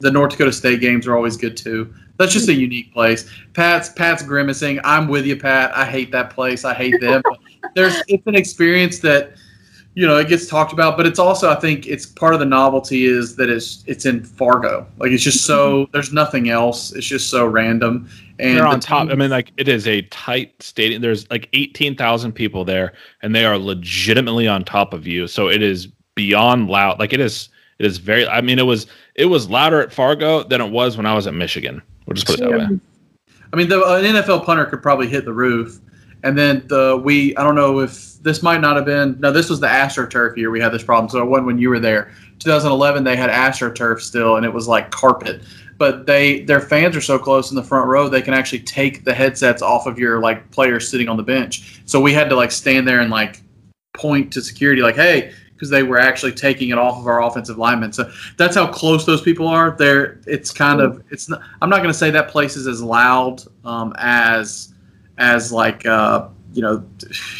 [0.00, 1.94] the North Dakota State games are always good too.
[2.16, 3.30] That's just a unique place.
[3.52, 4.80] Pat's Pat's grimacing.
[4.84, 5.76] I'm with you, Pat.
[5.76, 6.64] I hate that place.
[6.64, 7.22] I hate them.
[7.74, 9.32] There's it's an experience that
[9.94, 12.46] you know it gets talked about, but it's also I think it's part of the
[12.46, 14.86] novelty is that it's it's in Fargo.
[14.98, 15.92] Like it's just so mm-hmm.
[15.92, 16.92] there's nothing else.
[16.92, 18.08] It's just so random.
[18.38, 19.08] And they're the on top.
[19.10, 21.02] I mean, like it is a tight stadium.
[21.02, 22.92] There's like eighteen thousand people there,
[23.22, 25.26] and they are legitimately on top of you.
[25.26, 26.98] So it is beyond loud.
[26.98, 27.48] Like it is.
[27.78, 28.26] It is very.
[28.28, 28.86] I mean, it was.
[29.14, 31.82] It was louder at Fargo than it was when I was at Michigan.
[32.06, 32.80] We'll just put it that way.
[33.52, 35.78] I mean, the, an NFL punter could probably hit the roof,
[36.22, 37.36] and then the we.
[37.36, 39.18] I don't know if this might not have been.
[39.20, 41.08] No, this was the AstroTurf year we had this problem.
[41.10, 42.12] So it wasn't when you were there.
[42.38, 45.42] 2011, they had AstroTurf still, and it was like carpet.
[45.78, 49.04] But they their fans are so close in the front row, they can actually take
[49.04, 51.80] the headsets off of your like players sitting on the bench.
[51.86, 53.40] So we had to like stand there and like
[53.94, 55.32] point to security, like, hey.
[55.52, 59.06] Because they were actually taking it off of our offensive linemen, so that's how close
[59.06, 59.76] those people are.
[59.78, 61.28] There, it's kind of it's.
[61.28, 64.71] Not, I'm not going to say that place is as loud um, as
[65.22, 66.84] as like uh, you know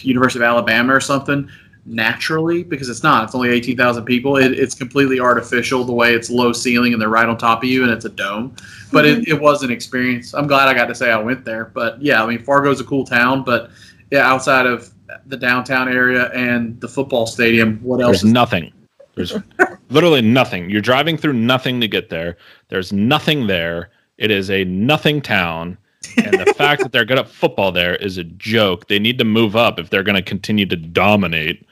[0.03, 1.51] University of Alabama or something
[1.85, 3.25] naturally because it's not.
[3.25, 4.37] It's only 18,000 people.
[4.37, 7.69] It, it's completely artificial the way it's low ceiling and they're right on top of
[7.69, 8.55] you and it's a dome.
[8.93, 10.33] But it, it was an experience.
[10.33, 11.65] I'm glad I got to say I went there.
[11.67, 13.71] But yeah, I mean Fargo's a cool town, but
[14.13, 14.91] yeah, outside of
[15.27, 18.11] the downtown area and the football stadium, what else?
[18.11, 18.73] There's Is, nothing.
[19.17, 19.37] There's
[19.91, 20.71] literally nothing.
[20.71, 22.37] You're driving through nothing to get there.
[22.69, 23.91] There's nothing there.
[24.19, 25.79] It is a nothing town.
[26.17, 28.89] And the fact that they're good at football there is a joke.
[28.89, 31.67] They need to move up if they're going to continue to dominate.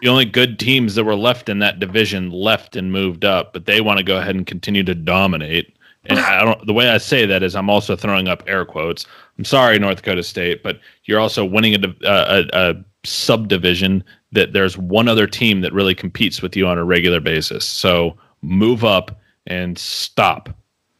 [0.00, 3.66] the only good teams that were left in that division left and moved up, but
[3.66, 5.76] they want to go ahead and continue to dominate.
[6.06, 6.66] and I don't.
[6.66, 9.06] The way I say that is, I'm also throwing up air quotes.
[9.38, 14.52] I'm sorry, North Dakota State, but you're also winning a, uh, a, a subdivision that
[14.52, 17.64] there's one other team that really competes with you on a regular basis.
[17.66, 20.48] So move up and stop.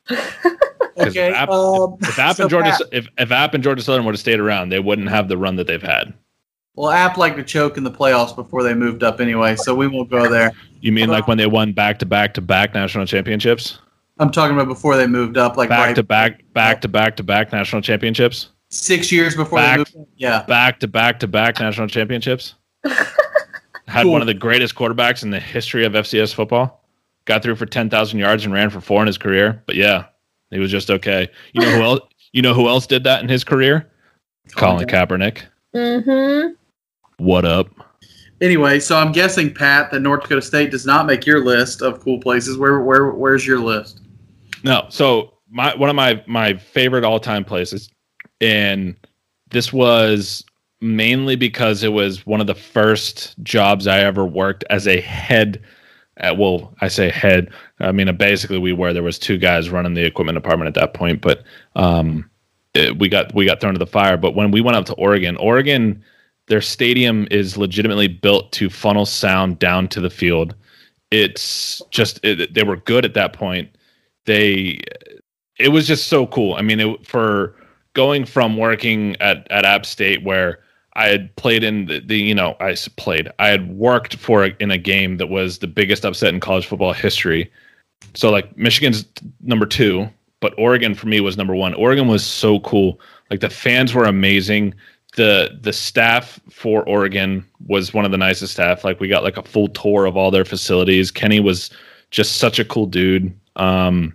[1.08, 1.28] Okay.
[1.30, 3.82] If App, um, if, if App so and Georgia, Pat- if, if App and Georgia
[3.82, 6.12] Southern would have stayed around, they wouldn't have the run that they've had.
[6.74, 9.86] well, App like to choke in the playoffs before they moved up anyway, so we
[9.86, 10.52] won't go there.
[10.80, 13.78] You mean like when they won back to back to back national championships?
[14.18, 17.16] I'm talking about before they moved up, like Back right to back, back to back
[17.16, 18.48] to back national championships?
[18.72, 19.72] six years before Back.
[19.72, 19.96] they moved.
[19.96, 20.08] Up.
[20.16, 20.42] Yeah.
[20.44, 22.54] Back to back to back national championships?
[22.84, 24.12] Had Cool.
[24.12, 26.84] one of the greatest quarterbacks in the history of FCS football.
[27.24, 29.62] Got through for 10,000 yards and ran for four in his career.
[29.66, 30.04] But yeah,
[30.50, 31.28] he was just okay.
[31.52, 32.00] You know who else?
[32.32, 33.90] You know who else did that in his career?
[34.54, 35.42] Colin Kaepernick.
[35.74, 36.52] Mm-hmm.
[37.16, 37.68] What up?
[38.40, 42.00] Anyway, so I'm guessing Pat that North Dakota State does not make your list of
[42.00, 42.56] cool places.
[42.56, 44.02] Where where where's your list?
[44.62, 44.86] No.
[44.88, 47.90] So my one of my my favorite all time places,
[48.40, 48.96] and
[49.50, 50.44] this was
[50.80, 55.62] mainly because it was one of the first jobs I ever worked as a head.
[56.20, 57.50] Uh, well, I say head.
[57.80, 60.74] I mean, uh, basically, we were there was two guys running the equipment department at
[60.80, 61.44] that point, but
[61.76, 62.28] um,
[62.74, 64.16] it- we got we got thrown to the fire.
[64.16, 66.02] But when we went up to Oregon, Oregon,
[66.48, 70.54] their stadium is legitimately built to funnel sound down to the field.
[71.10, 73.76] It's just it, they were good at that point.
[74.26, 74.80] They
[75.58, 76.54] it was just so cool.
[76.54, 77.56] I mean, it, for
[77.94, 80.60] going from working at at App State where
[80.94, 84.54] I had played in the, the you know I played I had worked for a,
[84.60, 87.50] in a game that was the biggest upset in college football history.
[88.14, 89.04] So like Michigan's
[89.40, 90.08] number two,
[90.40, 91.74] but Oregon for me was number one.
[91.74, 93.00] Oregon was so cool.
[93.30, 94.74] Like the fans were amazing.
[95.16, 98.84] The the staff for Oregon was one of the nicest staff.
[98.84, 101.10] Like we got like a full tour of all their facilities.
[101.10, 101.70] Kenny was
[102.10, 103.32] just such a cool dude.
[103.56, 104.14] Um,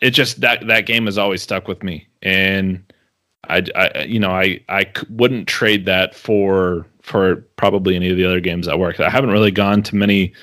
[0.00, 2.82] it just that that game has always stuck with me, and
[3.48, 8.24] I, I you know I I wouldn't trade that for for probably any of the
[8.24, 9.00] other games I worked.
[9.00, 10.34] I haven't really gone to many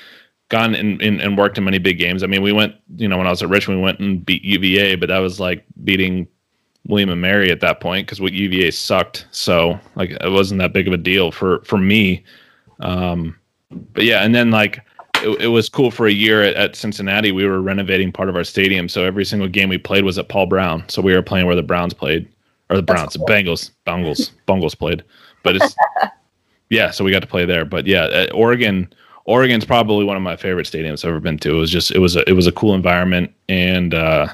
[0.48, 2.22] gone and, and, worked in many big games.
[2.22, 4.44] I mean, we went, you know, when I was at Richmond, we went and beat
[4.44, 6.28] UVA, but that was like beating
[6.86, 9.26] William and Mary at that point because what UVA sucked.
[9.30, 12.24] So like it wasn't that big of a deal for for me.
[12.80, 13.36] Um,
[13.70, 14.84] but yeah, and then like
[15.22, 17.32] it, it was cool for a year at, at Cincinnati.
[17.32, 20.28] We were renovating part of our stadium, so every single game we played was at
[20.28, 20.84] Paul Brown.
[20.88, 22.28] So we were playing where the Browns played,
[22.70, 23.26] or the Browns, That's cool.
[23.26, 25.04] the Bengals, Bungles, Bungles played.
[25.42, 25.74] But it's
[26.70, 27.64] yeah, so we got to play there.
[27.64, 28.92] But yeah, uh, Oregon.
[29.28, 31.56] Oregon's probably one of my favorite stadiums I've ever been to.
[31.56, 34.28] It was just it was a it was a cool environment and uh,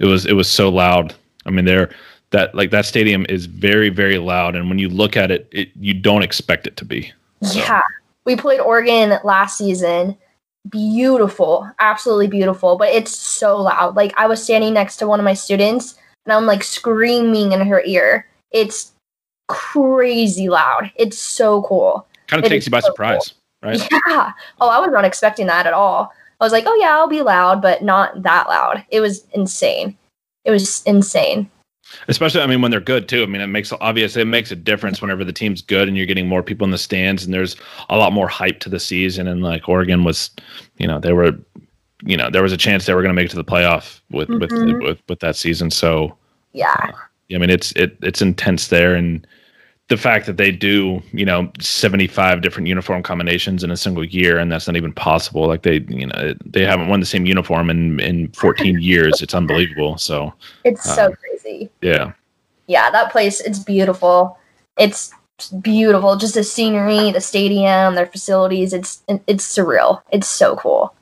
[0.00, 1.14] it was it was so loud.
[1.44, 1.90] I mean, there
[2.30, 5.68] that like that stadium is very very loud, and when you look at it, it
[5.78, 7.12] you don't expect it to be.
[7.42, 7.82] So- Yeah.
[8.24, 10.16] We played Oregon last season.
[10.70, 11.70] Beautiful.
[11.78, 12.76] Absolutely beautiful.
[12.76, 13.96] But it's so loud.
[13.96, 15.96] Like I was standing next to one of my students
[16.26, 18.26] and I'm like screaming in her ear.
[18.50, 18.92] It's
[19.48, 20.90] crazy loud.
[20.96, 22.06] It's so cool.
[22.26, 23.80] Kind of It takes you by so surprise, right?
[24.08, 24.32] Yeah.
[24.60, 26.12] Oh, I was not expecting that at all.
[26.40, 28.84] I was like, oh yeah, I'll be loud, but not that loud.
[28.90, 29.96] It was insane.
[30.44, 31.50] It was insane.
[32.08, 33.22] Especially, I mean, when they're good too.
[33.22, 36.06] I mean, it makes obviously it makes a difference whenever the team's good and you're
[36.06, 37.56] getting more people in the stands and there's
[37.88, 39.26] a lot more hype to the season.
[39.26, 40.30] And like Oregon was,
[40.78, 41.32] you know, they were,
[42.04, 44.00] you know, there was a chance they were going to make it to the playoff
[44.10, 44.82] with with, Mhm.
[44.82, 45.70] with with that season.
[45.70, 46.16] So
[46.52, 46.74] Yeah.
[47.32, 49.24] I mean, it's it it's intense there, and
[49.88, 54.04] the fact that they do, you know, seventy five different uniform combinations in a single
[54.04, 55.46] year, and that's not even possible.
[55.46, 59.22] Like they, you know, they haven't worn the same uniform in in fourteen years.
[59.22, 59.96] It's unbelievable.
[59.98, 60.32] So
[60.64, 61.70] It's so Um, crazy.
[61.82, 62.12] yeah,
[62.66, 64.36] yeah, that place it's beautiful.
[64.76, 65.12] It's
[65.60, 66.16] beautiful.
[66.16, 68.72] Just the scenery, the stadium, their facilities.
[68.72, 70.02] It's it's surreal.
[70.10, 70.94] It's so cool.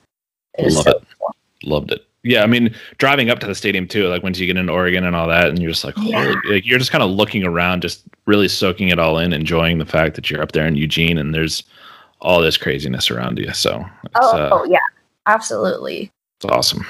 [0.57, 1.03] It Love so it.
[1.19, 1.35] cool.
[1.63, 2.05] loved it.
[2.23, 5.05] Yeah, I mean, driving up to the stadium too, like once you get into Oregon
[5.05, 6.33] and all that, and you're just like, holy, Yeah.
[6.49, 9.85] like you're just kind of looking around, just really soaking it all in, enjoying the
[9.85, 11.63] fact that you're up there in Eugene and there's
[12.19, 13.53] all this craziness around you.
[13.53, 13.85] So
[14.15, 14.79] Oh, uh, oh yeah,
[15.27, 16.11] absolutely.
[16.41, 16.85] it's awesome.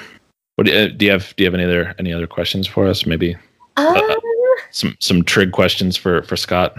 [0.56, 1.34] What do you, do you have?
[1.36, 3.06] Do you have any other any other questions for us?
[3.06, 3.36] Maybe
[3.78, 4.02] Um,
[4.72, 6.76] some some trig questions for for Scott.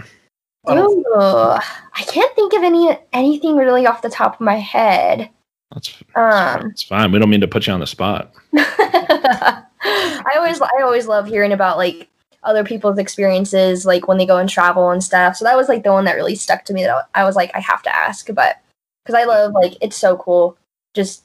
[0.67, 1.59] Oh,
[1.95, 5.29] I can't think of any anything really off the top of my head.
[5.73, 7.11] That's Um, it's fine.
[7.11, 8.33] We don't mean to put you on the spot.
[8.53, 12.09] I always I always love hearing about like
[12.43, 15.37] other people's experiences, like when they go and travel and stuff.
[15.37, 17.51] So that was like the one that really stuck to me that I was like
[17.55, 18.57] I have to ask, but
[19.03, 20.57] because I love like it's so cool
[20.93, 21.23] just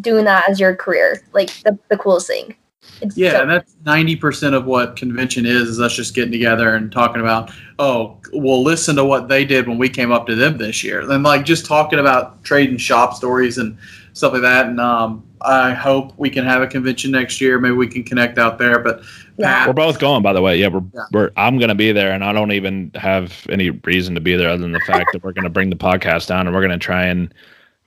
[0.00, 2.54] doing that as your career, like the the coolest thing.
[3.02, 5.68] It's Yeah, so- and that's ninety percent of what convention is.
[5.68, 9.68] Is us just getting together and talking about, oh, we'll listen to what they did
[9.68, 11.00] when we came up to them this year.
[11.10, 13.76] and like just talking about trade and shop stories and
[14.14, 14.66] stuff like that.
[14.66, 17.58] And um, I hope we can have a convention next year.
[17.60, 18.78] Maybe we can connect out there.
[18.78, 19.02] But
[19.36, 19.66] Yeah.
[19.66, 20.56] We're both going, by the way.
[20.56, 21.02] Yeah, we're, Yeah.
[21.12, 24.48] we're I'm gonna be there, and I don't even have any reason to be there
[24.48, 27.04] other than the fact that we're gonna bring the podcast down and we're gonna try
[27.04, 27.32] and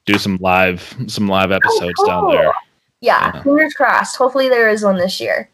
[0.06, 2.32] do some live some live episodes down cool.
[2.34, 2.52] there.
[3.02, 3.44] Yeah, Yeah.
[3.44, 4.18] fingers crossed.
[4.18, 5.50] Hopefully there is one this year.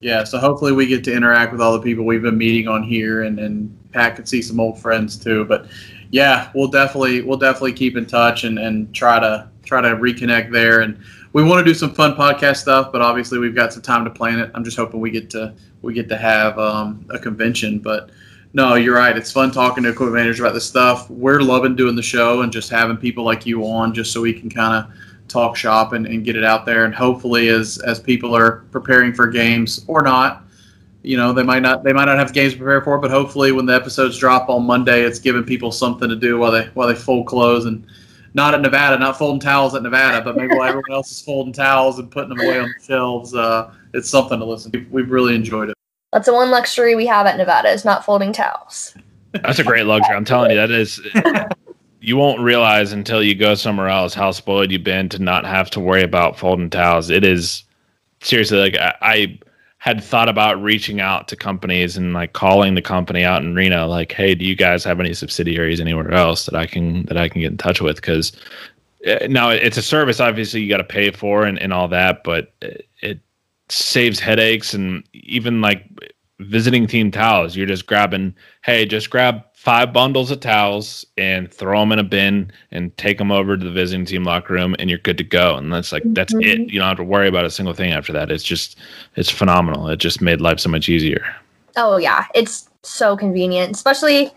[0.00, 2.82] Yeah, so hopefully we get to interact with all the people we've been meeting on
[2.84, 5.44] here, and, and Pat could see some old friends too.
[5.44, 5.66] But
[6.10, 10.52] yeah, we'll definitely we'll definitely keep in touch and, and try to try to reconnect
[10.52, 10.80] there.
[10.80, 10.98] And
[11.32, 14.10] we want to do some fun podcast stuff, but obviously we've got some time to
[14.10, 14.50] plan it.
[14.54, 17.80] I'm just hoping we get to we get to have um, a convention.
[17.80, 18.10] But
[18.54, 19.16] no, you're right.
[19.16, 21.10] It's fun talking to equipment managers about this stuff.
[21.10, 24.32] We're loving doing the show and just having people like you on, just so we
[24.32, 24.92] can kind of
[25.28, 26.84] talk shop and, and get it out there.
[26.84, 30.44] And hopefully, as as people are preparing for games or not,
[31.02, 33.52] you know, they might not they might not have games to prepare for, but hopefully,
[33.52, 36.88] when the episodes drop on Monday, it's giving people something to do while they while
[36.88, 37.86] they fold clothes and.
[38.34, 41.52] Not at Nevada, not folding towels at Nevada, but maybe while everyone else is folding
[41.52, 44.86] towels and putting them away on the shelves, uh, it's something to listen to.
[44.90, 45.74] We've really enjoyed it.
[46.12, 48.94] That's the one luxury we have at Nevada is not folding towels.
[49.32, 50.14] That's a great luxury.
[50.14, 51.00] I'm telling you, that is.
[52.00, 55.70] You won't realize until you go somewhere else how spoiled you've been to not have
[55.70, 57.10] to worry about folding towels.
[57.10, 57.64] It is
[58.20, 59.38] seriously like I, I
[59.78, 63.86] had thought about reaching out to companies and like calling the company out in Reno,
[63.86, 67.28] like, hey, do you guys have any subsidiaries anywhere else that I can that I
[67.28, 67.96] can get in touch with?
[67.96, 68.32] Because
[69.04, 72.24] eh, now it's a service, obviously you got to pay for and, and all that,
[72.24, 73.20] but it, it
[73.68, 75.84] saves headaches and even like
[76.40, 77.56] visiting team towels.
[77.56, 82.04] You're just grabbing, hey, just grab five bundles of towels and throw them in a
[82.04, 85.24] bin and take them over to the visiting team locker room and you're good to
[85.24, 85.56] go.
[85.56, 86.60] And that's like, that's it.
[86.60, 86.70] Mhm.
[86.70, 88.30] You don't have to worry about a single thing after that.
[88.30, 88.78] It's just,
[89.16, 89.88] it's phenomenal.
[89.88, 91.34] It just made life so much easier.
[91.76, 94.30] Oh yeah, it's so convenient, especially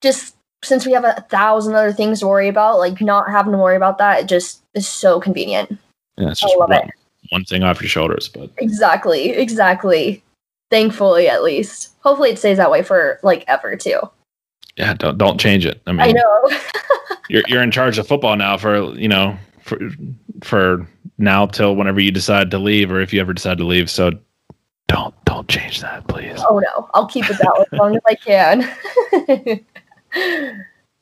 [0.00, 0.34] just
[0.64, 2.78] since we have a thousand other things to worry about.
[2.78, 5.78] Like not having to worry about that, it just is so convenient.
[6.16, 6.90] Yeah, it's I just love one, it.
[7.30, 10.24] one thing off your shoulders, but Exactly, exactly.
[10.68, 11.94] Thankfully, at least.
[12.00, 14.00] Hopefully, it stays that way for like ever too.
[14.78, 15.82] Yeah, don't, don't change it.
[15.86, 16.50] I mean, I know.
[17.28, 19.78] you're, you're in charge of football now for, you know, for,
[20.42, 20.86] for
[21.18, 23.90] now till whenever you decide to leave or if you ever decide to leave.
[23.90, 24.12] So
[24.86, 26.40] don't, don't change that, please.
[26.48, 29.64] oh no, I'll keep it that way as long as I can.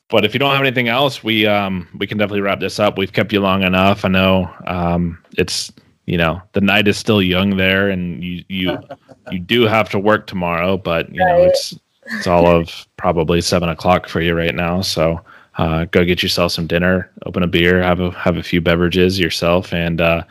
[0.09, 2.97] but if you don't have anything else, we um we can definitely wrap this up.
[2.97, 4.03] We've kept you long enough.
[4.03, 5.71] I know um it's
[6.05, 8.77] you know the night is still young there, and you you
[9.31, 11.73] you do have to work tomorrow, but you know it's
[12.11, 14.81] it's all of probably seven o'clock for you right now.
[14.81, 15.21] So
[15.57, 19.19] uh, go get yourself some dinner, open a beer, have a have a few beverages
[19.19, 20.23] yourself, and uh,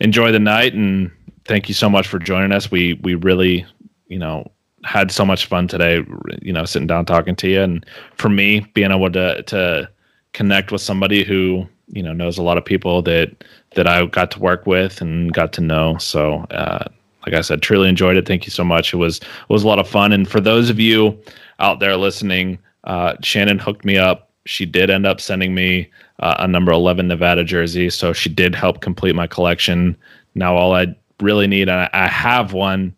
[0.00, 0.74] enjoy the night.
[0.74, 1.10] And
[1.44, 2.70] thank you so much for joining us.
[2.70, 3.66] We we really
[4.06, 4.50] you know
[4.84, 6.04] had so much fun today.
[6.40, 9.88] You know, sitting down talking to you, and for me, being able to to
[10.32, 14.30] connect with somebody who you know knows a lot of people that that I got
[14.32, 15.98] to work with and got to know.
[15.98, 16.88] So, uh,
[17.28, 18.26] like I said, truly enjoyed it.
[18.26, 18.94] Thank you so much.
[18.94, 20.12] It was it was a lot of fun.
[20.12, 21.18] And for those of you
[21.58, 24.30] out there listening, uh, Shannon hooked me up.
[24.46, 28.54] She did end up sending me uh, a number eleven Nevada jersey, so she did
[28.54, 29.94] help complete my collection.
[30.34, 32.94] Now all I really need, and I, I have one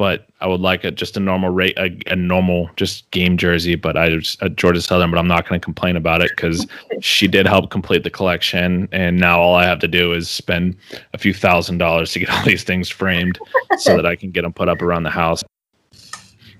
[0.00, 3.74] but I would like a, just a normal rate, a, a normal just game jersey.
[3.74, 6.30] But I just uh, a Georgia Southern, but I'm not going to complain about it
[6.30, 6.66] because
[7.02, 10.74] she did help complete the collection, and now all I have to do is spend
[11.12, 13.38] a few thousand dollars to get all these things framed
[13.76, 15.44] so that I can get them put up around the house.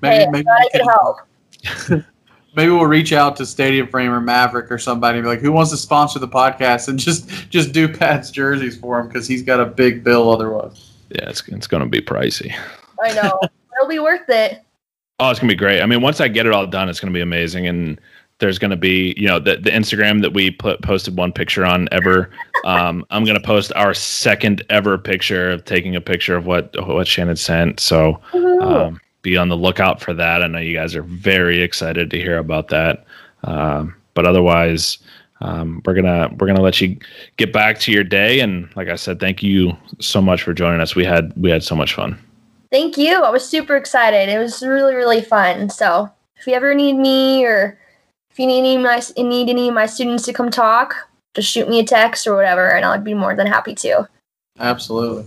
[0.02, 1.16] Maybe, hey, maybe, I can- help.
[2.56, 5.50] maybe we'll reach out to Stadium Frame or Maverick or somebody and be like, who
[5.50, 9.42] wants to sponsor the podcast and just just do Pat's jerseys for him because he's
[9.42, 10.90] got a big bill otherwise.
[11.08, 12.54] Yeah, it's it's going to be pricey.
[13.02, 13.38] I know.
[13.76, 14.62] It'll be worth it.
[15.18, 15.82] Oh, it's gonna be great.
[15.82, 17.66] I mean, once I get it all done, it's gonna be amazing.
[17.66, 18.00] And
[18.38, 21.88] there's gonna be, you know, the the Instagram that we put posted one picture on
[21.92, 22.30] ever.
[22.64, 27.06] Um, I'm gonna post our second ever picture of taking a picture of what what
[27.06, 27.80] Shannon sent.
[27.80, 28.20] So
[28.62, 30.42] um, be on the lookout for that.
[30.42, 33.04] I know you guys are very excited to hear about that.
[33.44, 34.98] Um, but otherwise,
[35.42, 36.98] um, we're gonna we're gonna let you
[37.36, 38.40] get back to your day.
[38.40, 40.94] And like I said, thank you so much for joining us.
[40.96, 42.18] We had we had so much fun.
[42.70, 43.22] Thank you.
[43.22, 44.28] I was super excited.
[44.28, 45.70] It was really, really fun.
[45.70, 47.78] So if you ever need me or
[48.30, 50.94] if you need any of my need any of my students to come talk,
[51.34, 54.08] just shoot me a text or whatever, and I'd be more than happy to.
[54.58, 55.24] Absolutely.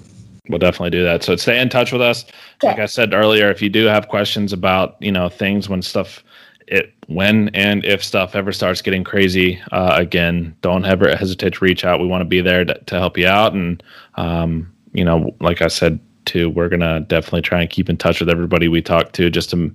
[0.50, 1.24] We'll definitely do that.
[1.24, 2.26] So stay in touch with us.
[2.56, 2.68] Okay.
[2.68, 6.24] Like I said earlier, if you do have questions about you know things when stuff
[6.68, 11.64] it when and if stuff ever starts getting crazy uh, again, don't ever hesitate to
[11.64, 12.00] reach out.
[12.00, 13.84] We want to be there to, to help you out, and
[14.16, 18.20] um, you know, like I said too, we're gonna definitely try and keep in touch
[18.20, 19.74] with everybody we talk to just to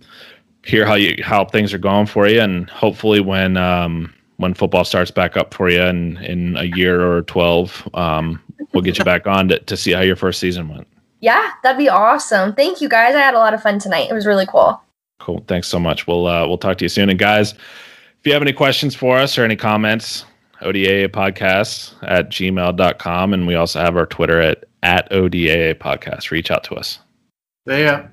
[0.64, 4.84] hear how you how things are going for you, and hopefully when um, when football
[4.84, 8.40] starts back up for you in in a year or twelve, um,
[8.72, 10.86] we'll get you back on to, to see how your first season went.
[11.20, 12.54] Yeah, that'd be awesome.
[12.54, 13.14] Thank you guys.
[13.14, 14.08] I had a lot of fun tonight.
[14.08, 14.80] It was really cool.
[15.18, 15.44] Cool.
[15.48, 16.06] Thanks so much.
[16.06, 17.10] We'll uh, we'll talk to you soon.
[17.10, 20.24] And guys, if you have any questions for us or any comments,
[20.62, 23.34] ODA podcast at gmail.com.
[23.34, 26.30] And we also have our Twitter at, at ODA podcast.
[26.30, 26.98] Reach out to us.
[27.66, 28.08] Yeah.